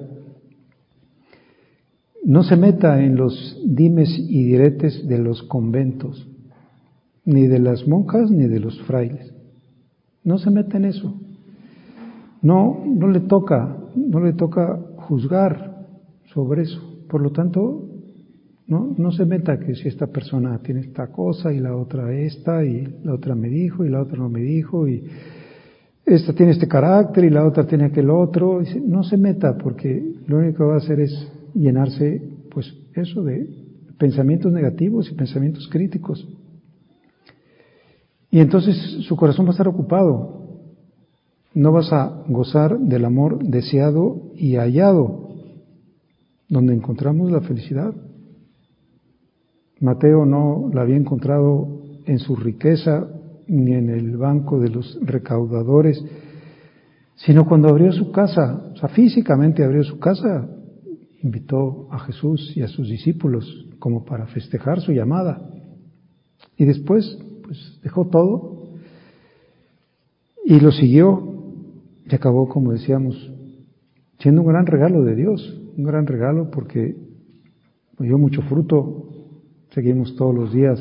no 2.26 2.42
se 2.42 2.56
meta 2.56 3.04
en 3.04 3.16
los 3.16 3.62
dimes 3.68 4.10
y 4.18 4.46
diretes 4.46 5.08
de 5.08 5.20
los 5.20 5.44
conventos, 5.44 6.28
ni 7.30 7.48
de 7.48 7.60
las 7.60 7.88
monjas 7.88 8.32
ni 8.32 8.48
de 8.48 8.60
los 8.60 8.82
frailes. 8.82 9.32
No 10.24 10.40
se 10.40 10.50
meta 10.50 10.78
en 10.78 10.86
eso. 10.86 11.14
No, 12.42 12.84
no 12.86 13.08
le 13.08 13.20
toca, 13.22 13.78
no 13.96 14.20
le 14.20 14.34
toca 14.34 14.80
juzgar 14.98 15.86
sobre 16.34 16.64
eso. 16.64 16.82
Por 17.08 17.22
lo 17.22 17.32
tanto, 17.32 17.86
no, 18.68 18.96
no 18.98 19.12
se 19.12 19.26
meta 19.26 19.60
que 19.60 19.76
si 19.76 19.88
esta 19.88 20.08
persona 20.08 20.60
tiene 20.64 20.82
esta 20.82 21.12
cosa 21.12 21.54
y 21.54 21.60
la 21.60 21.76
otra 21.76 22.12
esta 22.14 22.66
y 22.66 22.88
la 23.04 23.14
otra 23.14 23.36
me 23.36 23.50
dijo 23.50 23.86
y 23.86 23.90
la 23.90 24.02
otra 24.02 24.18
no 24.18 24.30
me 24.30 24.42
dijo 24.42 24.88
y 24.88 25.04
esta 26.06 26.34
tiene 26.34 26.54
este 26.54 26.68
carácter 26.68 27.26
y 27.26 27.30
la 27.30 27.46
otra 27.46 27.68
tiene 27.68 27.86
aquel 27.86 28.10
otro. 28.10 28.62
No 28.84 29.04
se 29.04 29.18
meta 29.18 29.56
porque 29.56 30.16
lo 30.26 30.40
único 30.40 30.58
que 30.58 30.64
va 30.64 30.74
a 30.76 30.78
hacer 30.78 31.00
es 31.00 31.32
llenarse, 31.54 32.24
pues 32.50 32.74
eso, 32.96 33.24
de 33.24 33.48
pensamientos 34.00 34.52
negativos 34.52 35.12
y 35.12 35.16
pensamientos 35.16 35.68
críticos. 35.68 36.28
Y 38.32 38.40
entonces 38.40 38.76
su 39.08 39.16
corazón 39.16 39.46
va 39.46 39.50
a 39.50 39.52
estar 39.52 39.68
ocupado. 39.68 40.40
No 41.54 41.72
vas 41.72 41.92
a 41.92 42.24
gozar 42.28 42.78
del 42.80 43.06
amor 43.06 43.44
deseado 43.44 44.32
y 44.36 44.56
hallado, 44.56 45.30
donde 46.48 46.74
encontramos 46.74 47.32
la 47.32 47.42
felicidad. 47.42 47.94
Mateo 49.80 50.26
no 50.26 50.70
la 50.74 50.82
había 50.82 50.98
encontrado 50.98 51.82
en 52.06 52.20
su 52.20 52.36
riqueza 52.36 53.08
ni 53.48 53.74
en 53.74 53.90
el 53.90 54.18
banco 54.18 54.60
de 54.60 54.70
los 54.70 55.00
recaudadores, 55.02 56.04
sino 57.16 57.48
cuando 57.48 57.70
abrió 57.70 57.92
su 57.92 58.12
casa, 58.12 58.72
o 58.74 58.78
sea, 58.78 58.90
físicamente 58.90 59.64
abrió 59.64 59.84
su 59.84 60.00
casa, 60.00 60.48
invitó 61.22 61.88
a 61.92 62.00
Jesús 62.00 62.54
y 62.56 62.62
a 62.62 62.68
sus 62.68 62.88
discípulos 62.88 63.68
como 63.80 64.06
para 64.06 64.28
festejar 64.28 64.82
su 64.82 64.92
llamada. 64.92 65.50
Y 66.58 66.66
después, 66.66 67.18
pues 67.50 67.80
dejó 67.82 68.06
todo 68.06 68.70
y 70.46 70.60
lo 70.60 70.72
siguió 70.72 71.24
y 72.08 72.14
acabó, 72.14 72.48
como 72.48 72.74
decíamos, 72.74 73.16
siendo 74.20 74.42
un 74.42 74.48
gran 74.48 74.68
regalo 74.68 75.04
de 75.04 75.16
Dios, 75.16 75.60
un 75.76 75.84
gran 75.84 76.06
regalo 76.06 76.52
porque 76.52 76.96
dio 77.98 78.18
mucho 78.20 78.44
fruto, 78.44 79.10
seguimos 79.72 80.16
todos 80.16 80.36
los 80.36 80.54
días 80.54 80.80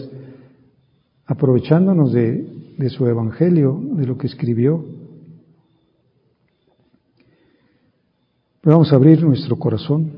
aprovechándonos 1.26 2.12
de 2.12 2.59
de 2.78 2.88
su 2.90 3.07
evangelio, 3.07 3.78
de 3.96 4.07
lo 4.07 4.16
que 4.16 4.28
escribió. 4.28 4.85
vamos 8.62 8.92
a 8.92 8.96
abrir 8.96 9.24
nuestro 9.24 9.57
corazón. 9.57 10.12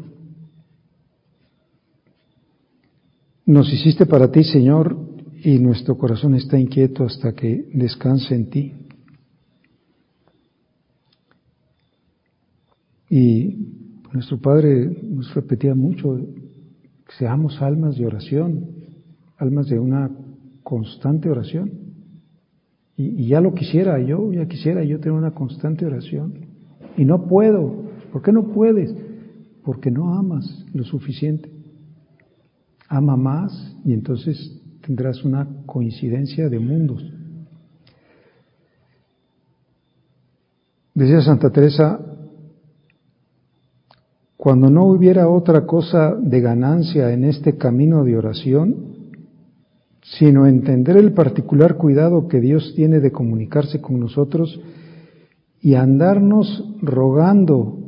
Nos 3.47 3.73
hiciste 3.73 4.07
para 4.07 4.31
ti, 4.33 4.43
Señor, 4.43 4.97
y 5.43 5.59
nuestro 5.59 5.97
corazón 5.97 6.35
está 6.35 6.59
inquieto 6.59 7.05
hasta 7.05 7.33
que 7.33 7.69
descanse 7.73 8.35
en 8.35 8.51
ti. 8.51 8.73
Y 13.09 13.57
nuestro 14.13 14.39
Padre 14.39 14.99
nos 15.03 15.35
repetía 15.35 15.75
mucho, 15.75 16.17
que 16.17 17.13
seamos 17.19 17.61
almas 17.63 17.97
de 17.97 18.07
oración, 18.07 18.67
almas 19.39 19.69
de 19.69 19.79
una 19.79 20.11
constante 20.63 21.31
oración. 21.31 21.71
Y, 22.97 23.29
ya 23.29 23.41
lo 23.41 23.55
quisiera 23.55 23.99
yo, 23.99 24.33
ya 24.33 24.47
quisiera 24.47 24.85
yo 24.85 25.01
tener 25.01 25.19
una 25.19 25.33
constante 25.33 25.87
oración. 25.87 26.35
Y 26.99 27.05
no 27.07 27.27
puedo. 27.27 27.89
¿Por 28.13 28.21
qué 28.21 28.31
no 28.31 28.49
puedes? 28.49 28.95
Porque 29.65 29.91
no 29.91 30.15
amas 30.15 30.67
lo 30.75 30.85
suficiente. 30.85 31.51
Ama 32.89 33.17
más 33.17 33.77
y 33.85 33.95
entonces 33.95 34.60
tendrás 34.91 35.25
una 35.25 35.47
coincidencia 35.67 36.49
de 36.49 36.59
mundos. 36.59 37.01
Decía 40.93 41.21
Santa 41.21 41.51
Teresa, 41.51 42.01
cuando 44.37 44.69
no 44.69 44.87
hubiera 44.87 45.29
otra 45.29 45.65
cosa 45.65 46.17
de 46.21 46.41
ganancia 46.41 47.13
en 47.13 47.23
este 47.23 47.57
camino 47.57 48.03
de 48.03 48.17
oración, 48.17 49.13
sino 50.03 50.49
entender 50.49 50.97
el 50.97 51.13
particular 51.13 51.77
cuidado 51.77 52.27
que 52.27 52.41
Dios 52.41 52.73
tiene 52.75 52.99
de 52.99 53.13
comunicarse 53.13 53.81
con 53.81 54.01
nosotros 54.01 54.61
y 55.61 55.75
andarnos 55.75 56.65
rogando, 56.83 57.79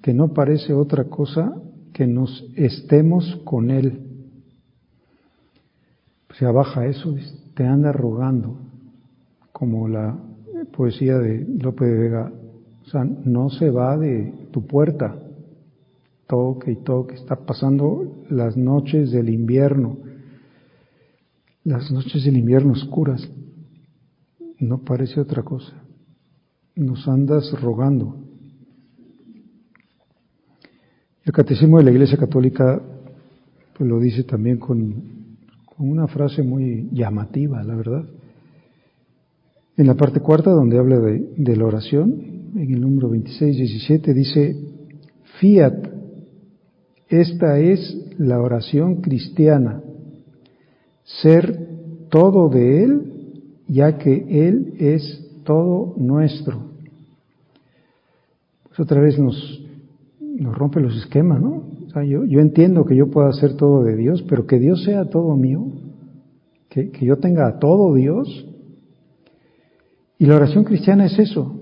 que 0.00 0.14
no 0.14 0.32
parece 0.32 0.72
otra 0.72 1.06
cosa 1.06 1.52
que 1.92 2.06
nos 2.06 2.46
estemos 2.54 3.40
con 3.42 3.72
Él. 3.72 4.13
Se 6.38 6.46
abaja 6.46 6.86
eso, 6.86 7.14
te 7.54 7.64
anda 7.64 7.92
rogando, 7.92 8.58
como 9.52 9.88
la 9.88 10.18
poesía 10.76 11.18
de 11.18 11.46
Lope 11.60 11.84
de 11.84 11.98
Vega. 11.98 12.32
O 12.82 12.90
sea, 12.90 13.04
no 13.04 13.50
se 13.50 13.70
va 13.70 13.96
de 13.96 14.48
tu 14.50 14.66
puerta. 14.66 15.16
Toque 16.26 16.72
y 16.72 16.76
toque. 16.76 17.14
Está 17.14 17.36
pasando 17.36 18.24
las 18.30 18.56
noches 18.56 19.12
del 19.12 19.28
invierno. 19.28 19.98
Las 21.62 21.90
noches 21.92 22.24
del 22.24 22.36
invierno 22.36 22.72
oscuras. 22.72 23.30
No 24.58 24.78
parece 24.78 25.20
otra 25.20 25.42
cosa. 25.42 25.72
Nos 26.74 27.06
andas 27.06 27.52
rogando. 27.60 28.18
El 31.24 31.32
Catecismo 31.32 31.78
de 31.78 31.84
la 31.84 31.90
Iglesia 31.90 32.18
Católica 32.18 32.82
pues 33.76 33.88
lo 33.88 33.98
dice 33.98 34.24
también 34.24 34.58
con, 34.58 35.23
una 35.78 36.06
frase 36.06 36.42
muy 36.42 36.88
llamativa, 36.92 37.62
la 37.62 37.74
verdad. 37.74 38.04
En 39.76 39.86
la 39.86 39.94
parte 39.94 40.20
cuarta, 40.20 40.50
donde 40.50 40.78
habla 40.78 40.98
de, 40.98 41.34
de 41.36 41.56
la 41.56 41.66
oración, 41.66 42.52
en 42.54 42.74
el 42.74 42.80
número 42.80 43.10
26, 43.10 43.56
17, 43.56 44.14
dice, 44.14 44.56
fiat, 45.40 45.88
esta 47.08 47.58
es 47.58 48.12
la 48.18 48.40
oración 48.40 49.02
cristiana, 49.02 49.82
ser 51.02 52.06
todo 52.10 52.48
de 52.48 52.84
Él, 52.84 53.62
ya 53.68 53.98
que 53.98 54.48
Él 54.48 54.74
es 54.78 55.42
todo 55.44 55.94
nuestro. 55.96 56.70
Pues 58.68 58.80
otra 58.80 59.00
vez 59.00 59.18
nos, 59.18 59.62
nos 60.20 60.56
rompe 60.56 60.80
los 60.80 60.96
esquemas, 60.96 61.40
¿no? 61.40 61.73
Sea, 61.94 62.02
yo, 62.02 62.24
yo 62.24 62.40
entiendo 62.40 62.84
que 62.84 62.96
yo 62.96 63.08
pueda 63.08 63.28
hacer 63.28 63.56
todo 63.56 63.84
de 63.84 63.94
Dios, 63.94 64.24
pero 64.28 64.46
que 64.46 64.58
Dios 64.58 64.82
sea 64.82 65.04
todo 65.04 65.36
mío, 65.36 65.64
que, 66.68 66.90
que 66.90 67.06
yo 67.06 67.18
tenga 67.18 67.46
a 67.46 67.60
todo 67.60 67.94
Dios. 67.94 68.48
Y 70.18 70.26
la 70.26 70.34
oración 70.34 70.64
cristiana 70.64 71.06
es 71.06 71.16
eso, 71.20 71.60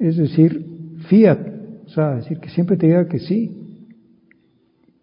es 0.00 0.16
decir, 0.16 0.66
fiat, 1.08 1.38
o 1.86 1.88
sea, 1.88 2.16
decir 2.16 2.38
que 2.38 2.50
siempre 2.50 2.76
te 2.76 2.86
diga 2.86 3.06
que 3.06 3.20
sí, 3.20 3.86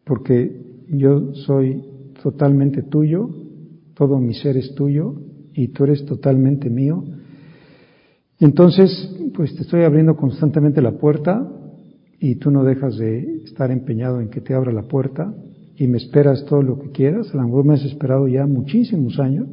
porque 0.03 0.84
yo 0.89 1.34
soy 1.34 1.84
totalmente 2.21 2.82
tuyo, 2.82 3.30
todo 3.93 4.19
mi 4.19 4.34
ser 4.34 4.58
es 4.58 4.75
tuyo 4.75 5.15
y 5.53 5.69
tú 5.69 5.86
eres 5.86 6.06
totalmente 6.06 6.69
mío. 6.69 7.06
Entonces, 8.39 9.15
pues 9.34 9.56
te 9.56 9.62
estoy 9.62 9.84
abriendo 9.84 10.17
constantemente 10.17 10.82
la 10.82 10.91
puerta 10.91 11.57
y 12.19 12.36
tú 12.36 12.51
no 12.51 12.63
dejas 12.63 12.97
de 12.97 13.43
estar 13.43 13.71
empeñado 13.71 14.21
en 14.21 14.30
que 14.30 14.41
te 14.41 14.53
abra 14.53 14.71
la 14.71 14.84
puerta 14.84 15.34
y 15.75 15.88
me 15.88 15.97
esperas 15.97 16.45
todo 16.45 16.62
lo 16.63 16.80
que 16.80 16.89
quieras. 16.89 17.34
A 17.34 17.38
lo 17.38 17.43
mejor 17.43 17.65
me 17.65 17.73
has 17.75 17.84
esperado 17.84 18.27
ya 18.27 18.45
muchísimos 18.47 19.19
años 19.19 19.47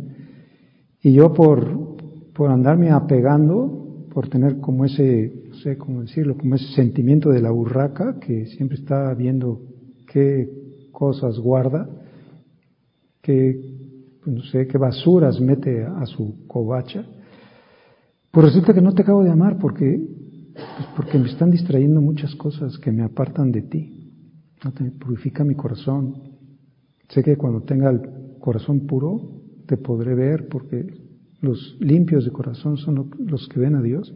y 1.02 1.12
yo 1.12 1.34
por, 1.34 1.96
por 2.32 2.50
andarme 2.50 2.90
apegando, 2.90 4.06
por 4.12 4.28
tener 4.28 4.58
como 4.58 4.86
ese, 4.86 5.44
no 5.48 5.54
sé 5.56 5.76
cómo 5.76 6.00
decirlo, 6.00 6.36
como 6.38 6.54
ese 6.54 6.72
sentimiento 6.74 7.30
de 7.30 7.42
la 7.42 7.50
burraca 7.50 8.18
que 8.18 8.46
siempre 8.46 8.78
está 8.78 9.12
viendo 9.12 9.60
qué 10.10 10.48
cosas 10.92 11.38
guarda, 11.38 11.88
qué, 13.20 13.60
pues 14.22 14.34
no 14.34 14.42
sé, 14.44 14.66
qué 14.66 14.78
basuras 14.78 15.40
mete 15.40 15.84
a 15.84 16.06
su 16.06 16.46
covacha, 16.46 17.04
pues 18.30 18.46
resulta 18.46 18.72
que 18.72 18.80
no 18.80 18.94
te 18.94 19.02
acabo 19.02 19.22
de 19.22 19.30
amar 19.30 19.58
porque 19.58 20.00
pues 20.54 20.88
porque 20.94 21.18
me 21.18 21.28
están 21.28 21.50
distrayendo 21.50 22.00
muchas 22.00 22.34
cosas 22.36 22.78
que 22.78 22.92
me 22.92 23.02
apartan 23.02 23.50
de 23.50 23.62
ti. 23.62 24.12
Te 24.76 24.90
purifica 24.92 25.44
mi 25.44 25.54
corazón. 25.54 26.14
Sé 27.08 27.22
que 27.22 27.36
cuando 27.36 27.62
tenga 27.62 27.90
el 27.90 28.00
corazón 28.40 28.86
puro 28.86 29.42
te 29.66 29.76
podré 29.76 30.14
ver 30.14 30.48
porque 30.48 30.86
los 31.40 31.76
limpios 31.80 32.24
de 32.24 32.30
corazón 32.30 32.76
son 32.78 33.10
los 33.18 33.48
que 33.48 33.60
ven 33.60 33.74
a 33.74 33.82
Dios. 33.82 34.14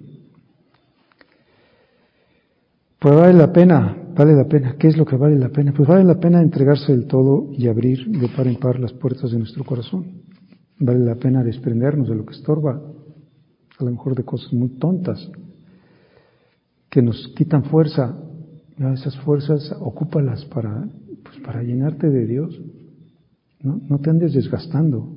Pues 2.99 3.15
vale 3.15 3.35
la 3.35 3.53
pena, 3.53 3.97
vale 4.17 4.35
la 4.35 4.49
pena. 4.49 4.77
¿Qué 4.79 4.89
es 4.89 4.97
lo 4.97 5.05
que 5.05 5.17
vale 5.17 5.39
la 5.39 5.51
pena? 5.51 5.73
Pues 5.73 5.89
vale 5.89 6.05
la 6.05 6.19
pena 6.19 6.41
entregarse 6.41 6.93
del 6.93 7.07
todo 7.07 7.51
y 7.53 7.69
abrir 7.69 8.09
de 8.09 8.29
par 8.29 8.47
en 8.47 8.57
par 8.57 8.81
las 8.81 8.93
puertas 8.93 9.31
de 9.31 9.39
nuestro 9.39 9.65
corazón. 9.65 10.23
Vale 10.81 11.01
la 11.01 11.17
pena 11.17 11.45
desprendernos 11.45 12.09
de 12.09 12.15
lo 12.15 12.25
que 12.25 12.35
estorba, 12.35 12.81
a 13.79 13.85
lo 13.85 13.91
mejor 13.91 14.15
de 14.15 14.25
cosas 14.25 14.53
muy 14.53 14.71
tontas, 14.71 15.31
que 16.99 17.03
nos 17.03 17.29
quitan 17.37 17.63
fuerza, 17.63 18.19
esas 18.93 19.17
fuerzas 19.19 19.73
ocúpalas 19.79 20.45
para, 20.47 20.85
pues 21.23 21.39
para 21.45 21.63
llenarte 21.63 22.11
de 22.11 22.27
Dios. 22.27 22.61
¿no? 23.61 23.81
no 23.89 24.01
te 24.01 24.11
andes 24.11 24.33
desgastando, 24.33 25.17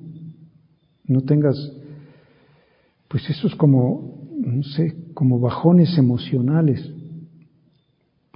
no 1.08 1.22
tengas, 1.22 1.58
pues 3.08 3.28
esos 3.32 3.56
como, 3.56 4.30
no 4.38 4.62
sé, 4.62 4.96
como 5.16 5.40
bajones 5.40 5.98
emocionales, 5.98 6.88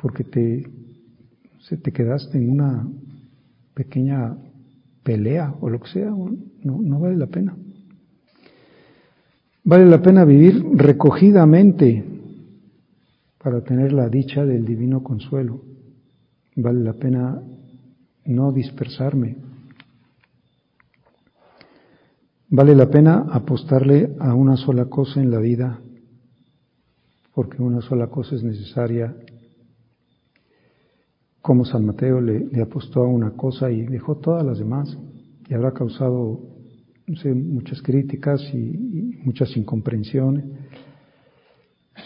porque 0.01 0.23
te, 0.23 0.67
te 1.83 1.91
quedaste 1.91 2.39
en 2.39 2.49
una 2.49 2.89
pequeña 3.75 4.35
pelea 5.03 5.53
o 5.61 5.69
lo 5.69 5.79
que 5.81 5.91
sea, 5.91 6.09
no, 6.09 6.81
no 6.81 6.99
vale 6.99 7.15
la 7.15 7.27
pena. 7.27 7.55
Vale 9.63 9.85
la 9.85 10.01
pena 10.01 10.25
vivir 10.25 10.65
recogidamente 10.73 12.14
para 13.45 13.61
tener 13.61 13.93
la 13.93 14.09
dicha 14.09 14.43
del 14.43 14.65
divino 14.65 15.03
consuelo. 15.03 15.61
Vale 16.55 16.83
la 16.83 16.93
pena 16.93 17.39
no 18.25 18.51
dispersarme. 18.51 19.37
Vale 22.49 22.73
la 22.73 22.89
pena 22.89 23.27
apostarle 23.29 24.15
a 24.19 24.33
una 24.33 24.57
sola 24.57 24.85
cosa 24.85 25.21
en 25.21 25.29
la 25.29 25.37
vida, 25.37 25.79
porque 27.35 27.61
una 27.61 27.81
sola 27.81 28.07
cosa 28.07 28.33
es 28.33 28.41
necesaria. 28.41 29.15
Como 31.39 31.65
San 31.65 31.85
Mateo 31.85 32.19
le, 32.21 32.49
apostó 32.59 33.03
a 33.03 33.07
una 33.07 33.33
cosa 33.33 33.69
y 33.69 33.85
dejó 33.85 34.15
todas 34.15 34.43
las 34.43 34.57
demás, 34.57 34.97
y 35.47 35.53
habrá 35.53 35.71
causado 35.71 36.39
muchas 37.35 37.79
críticas 37.83 38.41
y 38.55 39.19
muchas 39.23 39.55
incomprensiones. 39.55 40.45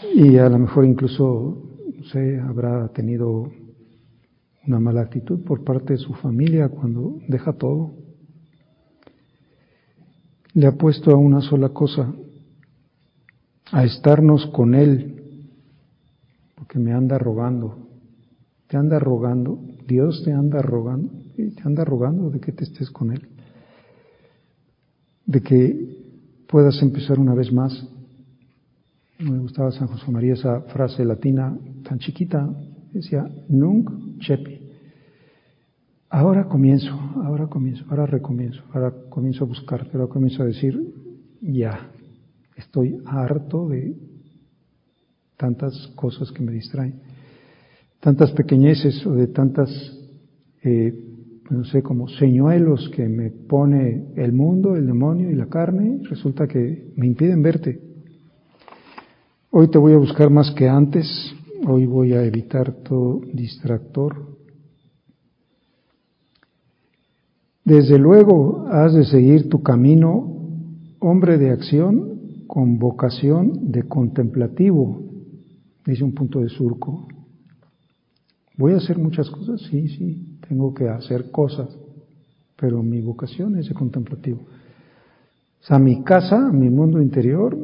Y 0.02 0.38
a 0.38 0.48
lo 0.48 0.58
mejor 0.58 0.86
incluso, 0.86 1.62
no 1.94 2.04
sé, 2.04 2.40
habrá 2.40 2.88
tenido 2.88 3.50
una 4.66 4.80
mala 4.80 5.02
actitud 5.02 5.44
por 5.44 5.62
parte 5.62 5.94
de 5.94 5.98
su 5.98 6.14
familia 6.14 6.68
cuando 6.68 7.18
deja 7.28 7.52
todo. 7.52 7.92
Le 10.54 10.66
ha 10.66 10.72
puesto 10.72 11.10
a 11.10 11.16
una 11.16 11.40
sola 11.40 11.68
cosa, 11.68 12.12
a 13.72 13.84
estarnos 13.84 14.46
con 14.46 14.74
Él, 14.74 15.48
porque 16.56 16.78
me 16.78 16.92
anda 16.92 17.18
rogando. 17.18 17.86
Te 18.68 18.76
anda 18.76 18.98
rogando, 18.98 19.60
Dios 19.86 20.22
te 20.24 20.32
anda 20.32 20.62
rogando, 20.62 21.12
te 21.36 21.62
anda 21.64 21.84
rogando 21.84 22.30
de 22.30 22.40
que 22.40 22.52
te 22.52 22.64
estés 22.64 22.90
con 22.90 23.12
Él, 23.12 23.28
de 25.26 25.42
que 25.42 26.44
puedas 26.48 26.80
empezar 26.80 27.18
una 27.18 27.34
vez 27.34 27.52
más 27.52 27.86
me 29.20 29.38
gustaba 29.38 29.70
San 29.70 29.88
José 29.88 30.10
María 30.10 30.34
esa 30.34 30.62
frase 30.62 31.04
latina 31.04 31.56
tan 31.84 31.98
chiquita, 31.98 32.48
decía, 32.92 33.28
nunc 33.48 34.18
chepi. 34.18 34.58
Ahora 36.08 36.48
comienzo, 36.48 36.92
ahora 37.24 37.46
comienzo, 37.46 37.84
ahora 37.88 38.06
recomienzo, 38.06 38.62
ahora 38.72 38.92
comienzo 39.08 39.44
a 39.44 39.46
buscarte, 39.46 39.90
ahora 39.96 40.08
comienzo 40.08 40.42
a 40.42 40.46
decir, 40.46 40.78
ya, 41.40 41.90
estoy 42.56 42.98
harto 43.06 43.68
de 43.68 43.94
tantas 45.36 45.72
cosas 45.94 46.32
que 46.32 46.42
me 46.42 46.52
distraen, 46.52 47.00
tantas 48.00 48.32
pequeñeces 48.32 49.06
o 49.06 49.14
de 49.14 49.28
tantas, 49.28 49.70
eh, 50.64 50.92
no 51.50 51.64
sé, 51.64 51.82
como 51.82 52.08
señuelos 52.08 52.88
que 52.90 53.08
me 53.08 53.30
pone 53.30 54.12
el 54.16 54.32
mundo, 54.32 54.76
el 54.76 54.86
demonio 54.86 55.30
y 55.30 55.34
la 55.34 55.46
carne, 55.46 56.00
resulta 56.08 56.46
que 56.46 56.92
me 56.96 57.06
impiden 57.06 57.42
verte. 57.42 57.89
Hoy 59.52 59.66
te 59.66 59.78
voy 59.78 59.94
a 59.94 59.98
buscar 59.98 60.30
más 60.30 60.52
que 60.52 60.68
antes, 60.68 61.34
hoy 61.66 61.84
voy 61.84 62.12
a 62.12 62.22
evitar 62.22 62.72
todo 62.84 63.20
distractor. 63.32 64.36
Desde 67.64 67.98
luego 67.98 68.68
has 68.68 68.94
de 68.94 69.04
seguir 69.04 69.48
tu 69.48 69.60
camino, 69.60 70.36
hombre 71.00 71.36
de 71.36 71.50
acción, 71.50 72.44
con 72.46 72.78
vocación 72.78 73.72
de 73.72 73.88
contemplativo, 73.88 75.02
dice 75.84 76.04
un 76.04 76.14
punto 76.14 76.38
de 76.38 76.48
surco. 76.48 77.08
Voy 78.56 78.74
a 78.74 78.76
hacer 78.76 78.98
muchas 78.98 79.28
cosas, 79.30 79.62
sí, 79.62 79.88
sí, 79.88 80.38
tengo 80.48 80.72
que 80.72 80.88
hacer 80.88 81.32
cosas, 81.32 81.76
pero 82.54 82.84
mi 82.84 83.00
vocación 83.00 83.58
es 83.58 83.68
de 83.68 83.74
contemplativo. 83.74 84.42
O 84.42 85.64
sea, 85.64 85.80
mi 85.80 86.04
casa, 86.04 86.52
mi 86.52 86.70
mundo 86.70 87.02
interior, 87.02 87.58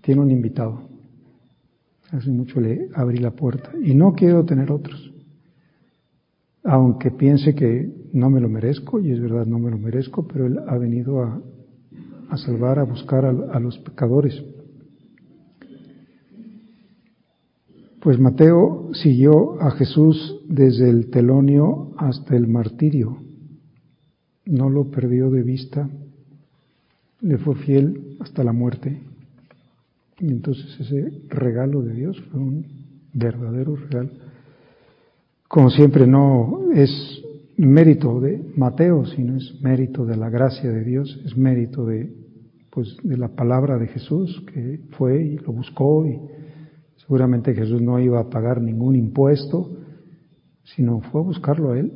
tiene 0.00 0.22
un 0.22 0.30
invitado. 0.30 0.91
Hace 2.12 2.30
mucho 2.30 2.60
le 2.60 2.88
abrí 2.94 3.16
la 3.16 3.30
puerta 3.30 3.72
y 3.82 3.94
no 3.94 4.12
quiero 4.12 4.44
tener 4.44 4.70
otros. 4.70 5.12
Aunque 6.62 7.10
piense 7.10 7.54
que 7.54 7.90
no 8.12 8.28
me 8.28 8.40
lo 8.40 8.50
merezco, 8.50 9.00
y 9.00 9.10
es 9.10 9.20
verdad, 9.20 9.46
no 9.46 9.58
me 9.58 9.70
lo 9.70 9.78
merezco, 9.78 10.28
pero 10.28 10.46
Él 10.46 10.58
ha 10.68 10.76
venido 10.76 11.22
a, 11.22 11.40
salvar, 12.36 12.78
a 12.78 12.84
buscar 12.84 13.24
a, 13.24 13.58
los 13.58 13.78
pecadores. 13.78 14.44
Pues 18.00 18.18
Mateo 18.18 18.90
siguió 18.92 19.60
a 19.62 19.70
Jesús 19.72 20.40
desde 20.48 20.90
el 20.90 21.08
telonio 21.10 21.94
hasta 21.96 22.36
el 22.36 22.46
martirio. 22.46 23.16
No 24.44 24.68
lo 24.68 24.90
perdió 24.90 25.30
de 25.30 25.42
vista. 25.42 25.88
Le 27.22 27.38
fue 27.38 27.54
fiel 27.54 28.16
hasta 28.20 28.44
la 28.44 28.52
muerte. 28.52 29.00
Y 30.22 30.30
entonces 30.30 30.80
ese 30.80 31.22
regalo 31.28 31.82
de 31.82 31.92
Dios 31.92 32.18
fue 32.30 32.40
un 32.40 32.66
verdadero 33.12 33.76
regalo. 33.76 34.08
Como 35.48 35.68
siempre 35.68 36.06
no 36.06 36.70
es 36.72 36.90
mérito 37.58 38.20
de 38.20 38.42
Mateo, 38.56 39.04
sino 39.04 39.36
es 39.36 39.60
mérito 39.60 40.06
de 40.06 40.16
la 40.16 40.30
gracia 40.30 40.70
de 40.70 40.82
Dios, 40.82 41.20
es 41.26 41.36
mérito 41.36 41.84
de 41.84 42.22
pues 42.70 42.96
de 43.02 43.18
la 43.18 43.28
palabra 43.28 43.76
de 43.76 43.86
Jesús 43.88 44.42
que 44.50 44.80
fue 44.92 45.22
y 45.22 45.36
lo 45.36 45.52
buscó 45.52 46.06
y 46.06 46.18
Seguramente 47.12 47.54
Jesús 47.54 47.82
no 47.82 47.98
iba 47.98 48.20
a 48.20 48.30
pagar 48.30 48.62
ningún 48.62 48.94
impuesto, 48.96 49.76
sino 50.62 51.00
fue 51.00 51.20
a 51.20 51.24
buscarlo 51.24 51.72
a 51.72 51.78
él 51.78 51.92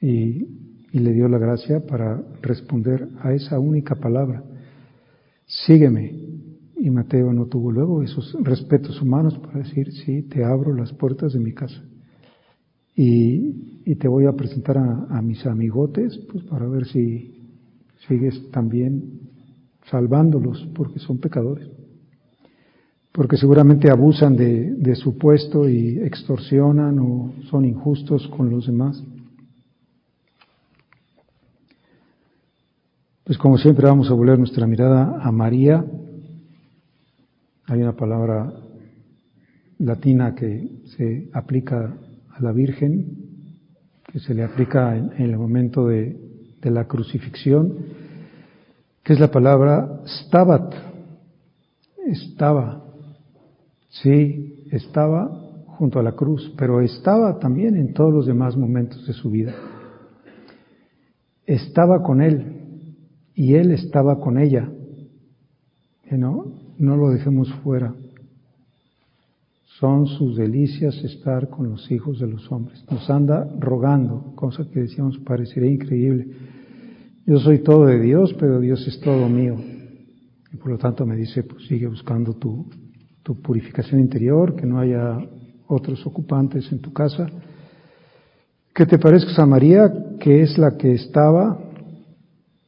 y, 0.00 0.46
le 0.90 1.12
dio 1.12 1.28
la 1.28 1.38
gracia 1.38 1.86
para 1.86 2.20
responder 2.42 3.08
a 3.20 3.32
esa 3.32 3.58
única 3.58 3.94
palabra. 3.94 4.42
Sígueme. 5.46 6.27
Y 6.80 6.90
Mateo 6.90 7.32
no 7.32 7.46
tuvo 7.46 7.72
luego 7.72 8.02
esos 8.02 8.36
respetos 8.42 9.00
humanos 9.02 9.38
para 9.38 9.58
decir, 9.58 9.92
sí, 9.92 10.22
te 10.22 10.44
abro 10.44 10.74
las 10.74 10.92
puertas 10.92 11.32
de 11.32 11.40
mi 11.40 11.52
casa. 11.52 11.82
Y, 12.94 13.94
te 13.94 14.06
voy 14.06 14.26
a 14.26 14.32
presentar 14.32 14.76
a, 14.76 15.22
mis 15.22 15.44
amigotes, 15.46 16.18
pues 16.30 16.44
para 16.44 16.68
ver 16.68 16.86
si 16.86 17.42
sigues 18.06 18.50
también 18.50 19.20
salvándolos, 19.90 20.68
porque 20.74 20.98
son 20.98 21.18
pecadores 21.18 21.68
porque 23.18 23.36
seguramente 23.36 23.90
abusan 23.90 24.36
de, 24.36 24.94
su 24.94 25.18
puesto 25.18 25.68
y 25.68 25.98
extorsionan 25.98 27.00
o 27.00 27.32
son 27.50 27.64
injustos 27.64 28.28
con 28.28 28.48
los 28.48 28.66
demás. 28.66 29.02
Pues 33.24 33.36
como 33.36 33.58
siempre 33.58 33.88
vamos 33.88 34.08
a 34.08 34.14
volver 34.14 34.38
nuestra 34.38 34.68
mirada 34.68 35.18
a 35.20 35.32
María. 35.32 35.84
Hay 37.70 37.82
una 37.82 37.92
palabra 37.92 38.50
latina 39.78 40.34
que 40.34 40.70
se 40.96 41.28
aplica 41.34 41.94
a 42.30 42.42
la 42.42 42.50
Virgen, 42.52 43.04
que 44.10 44.20
se 44.20 44.32
le 44.32 44.42
aplica 44.42 44.96
en, 44.96 45.12
el 45.18 45.36
momento 45.36 45.86
de, 45.86 46.18
de, 46.62 46.70
la 46.70 46.86
crucifixión, 46.86 47.76
que 49.04 49.12
es 49.12 49.20
la 49.20 49.30
palabra 49.30 50.00
stabat, 50.06 50.72
estaba. 52.06 52.86
Sí, 53.90 54.64
estaba 54.70 55.28
junto 55.66 55.98
a 55.98 56.02
la 56.02 56.12
cruz, 56.12 56.54
pero 56.56 56.80
estaba 56.80 57.38
también 57.38 57.76
en 57.76 57.92
todos 57.92 58.14
los 58.14 58.26
demás 58.26 58.56
momentos 58.56 59.06
de 59.06 59.12
su 59.12 59.30
vida. 59.30 59.54
Estaba 61.44 62.02
con 62.02 62.22
él 62.22 62.96
y 63.34 63.56
él 63.56 63.72
estaba 63.72 64.18
con 64.20 64.38
ella. 64.38 64.70
no, 66.10 66.67
no 66.78 66.96
lo 66.96 67.10
dejemos 67.10 67.52
fuera. 67.64 67.94
Son 69.78 70.06
sus 70.06 70.36
delicias 70.36 70.96
estar 71.04 71.48
con 71.48 71.68
los 71.68 71.90
hijos 71.90 72.18
de 72.18 72.26
los 72.26 72.50
hombres. 72.50 72.84
Nos 72.90 73.08
anda 73.10 73.48
rogando, 73.60 74.32
cosa 74.34 74.64
que 74.68 74.80
decíamos 74.80 75.18
parecería 75.18 75.70
increíble. 75.70 76.26
Yo 77.26 77.38
soy 77.38 77.58
todo 77.60 77.86
de 77.86 78.00
Dios, 78.00 78.34
pero 78.40 78.58
Dios 78.58 78.84
es 78.88 78.98
todo 79.00 79.28
mío. 79.28 79.56
Y 80.52 80.56
por 80.56 80.70
lo 80.70 80.78
tanto 80.78 81.06
me 81.06 81.14
dice, 81.14 81.42
pues 81.44 81.66
sigue 81.66 81.86
buscando 81.86 82.32
tu, 82.34 82.66
purificación 83.42 84.00
interior, 84.00 84.56
que 84.56 84.66
no 84.66 84.80
haya 84.80 85.18
otros 85.66 86.04
ocupantes 86.06 86.72
en 86.72 86.80
tu 86.80 86.92
casa. 86.92 87.26
Que 88.74 88.86
te 88.86 88.98
parezcas 88.98 89.38
a 89.38 89.46
María, 89.46 89.92
que 90.18 90.42
es 90.42 90.56
la 90.56 90.76
que 90.76 90.92
estaba, 90.94 91.60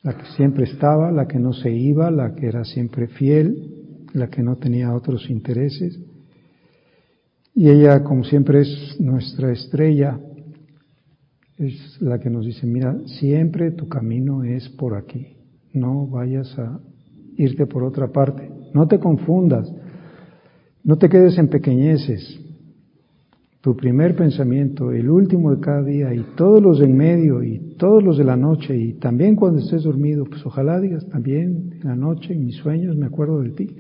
la 0.03 0.17
que 0.17 0.27
siempre 0.37 0.65
estaba, 0.65 1.11
la 1.11 1.27
que 1.27 1.39
no 1.39 1.55
se 1.55 1.73
iba, 1.73 2.11
la 2.11 2.35
que 2.35 2.47
era 2.47 2.65
siempre 2.65 3.09
fiel, 3.09 3.80
la 4.13 4.29
que 4.29 4.43
no 4.43 4.57
tenía 4.57 4.95
otros 4.95 5.29
intereses. 5.31 5.99
Y 7.55 7.69
ella, 7.69 8.03
como 8.03 8.25
siempre, 8.25 8.61
es 8.63 8.97
nuestra 9.01 9.53
estrella, 9.53 10.19
es 11.59 12.01
la 12.01 12.19
que 12.19 12.31
nos 12.31 12.47
dice, 12.47 12.67
mira, 12.67 12.97
siempre 13.19 13.71
tu 13.73 13.89
camino 13.89 14.45
es 14.45 14.69
por 14.71 14.97
aquí, 14.97 15.37
no 15.75 16.07
vayas 16.07 16.59
a 16.59 16.81
irte 17.37 17.67
por 17.67 17.83
otra 17.83 18.09
parte, 18.09 18.51
no 18.73 18.89
te 18.89 18.99
confundas, 18.99 19.71
no 20.83 20.97
te 20.97 21.09
quedes 21.09 21.37
en 21.39 21.49
pequeñeces. 21.49 22.41
Tu 23.61 23.77
primer 23.77 24.17
pensamiento, 24.17 24.91
el 24.91 25.11
último 25.11 25.55
de 25.55 25.61
cada 25.61 25.83
día 25.83 26.15
y 26.15 26.25
todos 26.35 26.63
los 26.63 26.81
en 26.81 26.97
medio 26.97 27.43
y 27.43 27.75
todos 27.77 28.03
los 28.03 28.17
de 28.17 28.25
la 28.25 28.37
noche 28.37 28.75
y 28.75 28.95
también 28.95 29.37
cuando 29.37 29.59
estés 29.59 29.83
dormido, 29.83 30.25
pues 30.25 30.45
ojalá 30.47 30.81
digas 30.81 31.07
también 31.09 31.75
en 31.79 31.87
la 31.87 31.95
noche, 31.95 32.33
en 32.33 32.47
mis 32.47 32.57
sueños 32.57 32.97
me 32.97 33.05
acuerdo 33.05 33.43
de 33.43 33.51
ti. 33.51 33.77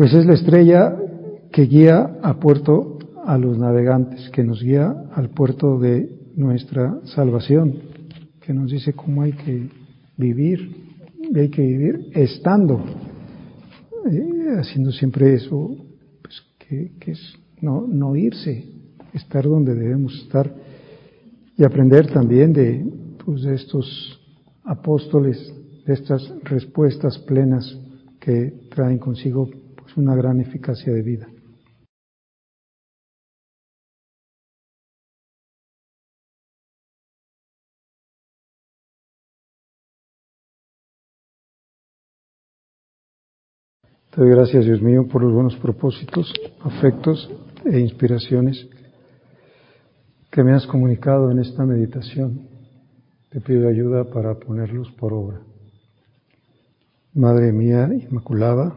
Pues 0.00 0.14
es 0.14 0.24
la 0.24 0.32
estrella 0.32 0.96
que 1.52 1.64
guía 1.64 2.16
a 2.22 2.40
puerto 2.40 2.96
a 3.26 3.36
los 3.36 3.58
navegantes, 3.58 4.30
que 4.30 4.42
nos 4.42 4.62
guía 4.62 4.94
al 5.12 5.28
puerto 5.28 5.78
de 5.78 6.08
nuestra 6.36 7.00
salvación, 7.04 7.74
que 8.40 8.54
nos 8.54 8.70
dice 8.70 8.94
cómo 8.94 9.20
hay 9.20 9.32
que 9.32 9.68
vivir, 10.16 10.74
hay 11.36 11.50
que 11.50 11.60
vivir 11.60 12.12
estando. 12.14 12.82
Eh, 14.10 14.56
haciendo 14.58 14.90
siempre 14.90 15.34
eso, 15.34 15.76
pues, 16.22 16.46
que, 16.66 16.92
es 17.12 17.34
no, 17.60 17.86
no 17.86 18.16
irse, 18.16 18.64
estar 19.12 19.44
donde 19.44 19.74
debemos 19.74 20.18
estar. 20.22 20.50
Y 21.58 21.62
aprender 21.62 22.10
también 22.10 22.54
de, 22.54 22.90
pues, 23.22 23.42
de 23.42 23.54
estos 23.54 24.18
apóstoles, 24.64 25.52
de 25.84 25.92
estas 25.92 26.26
respuestas 26.44 27.18
plenas 27.18 27.78
que 28.18 28.66
traen 28.70 28.96
consigo 28.96 29.59
pues, 29.94 29.96
una 29.96 30.14
gran 30.14 30.40
eficacia 30.40 30.92
de 30.92 31.02
vida. 31.02 31.26
Te 44.10 44.20
doy 44.20 44.30
gracias, 44.30 44.64
Dios 44.64 44.82
mío, 44.82 45.06
por 45.06 45.22
los 45.22 45.32
buenos 45.32 45.56
propósitos, 45.56 46.32
afectos 46.62 47.30
e 47.64 47.78
inspiraciones 47.78 48.68
que 50.32 50.42
me 50.42 50.52
has 50.52 50.66
comunicado 50.66 51.30
en 51.30 51.38
esta 51.38 51.64
meditación. 51.64 52.48
Te 53.30 53.40
pido 53.40 53.68
ayuda 53.68 54.10
para 54.10 54.34
ponerlos 54.34 54.90
por 54.92 55.12
obra. 55.12 55.40
Madre 57.14 57.52
mía 57.52 57.88
Inmaculada, 57.92 58.76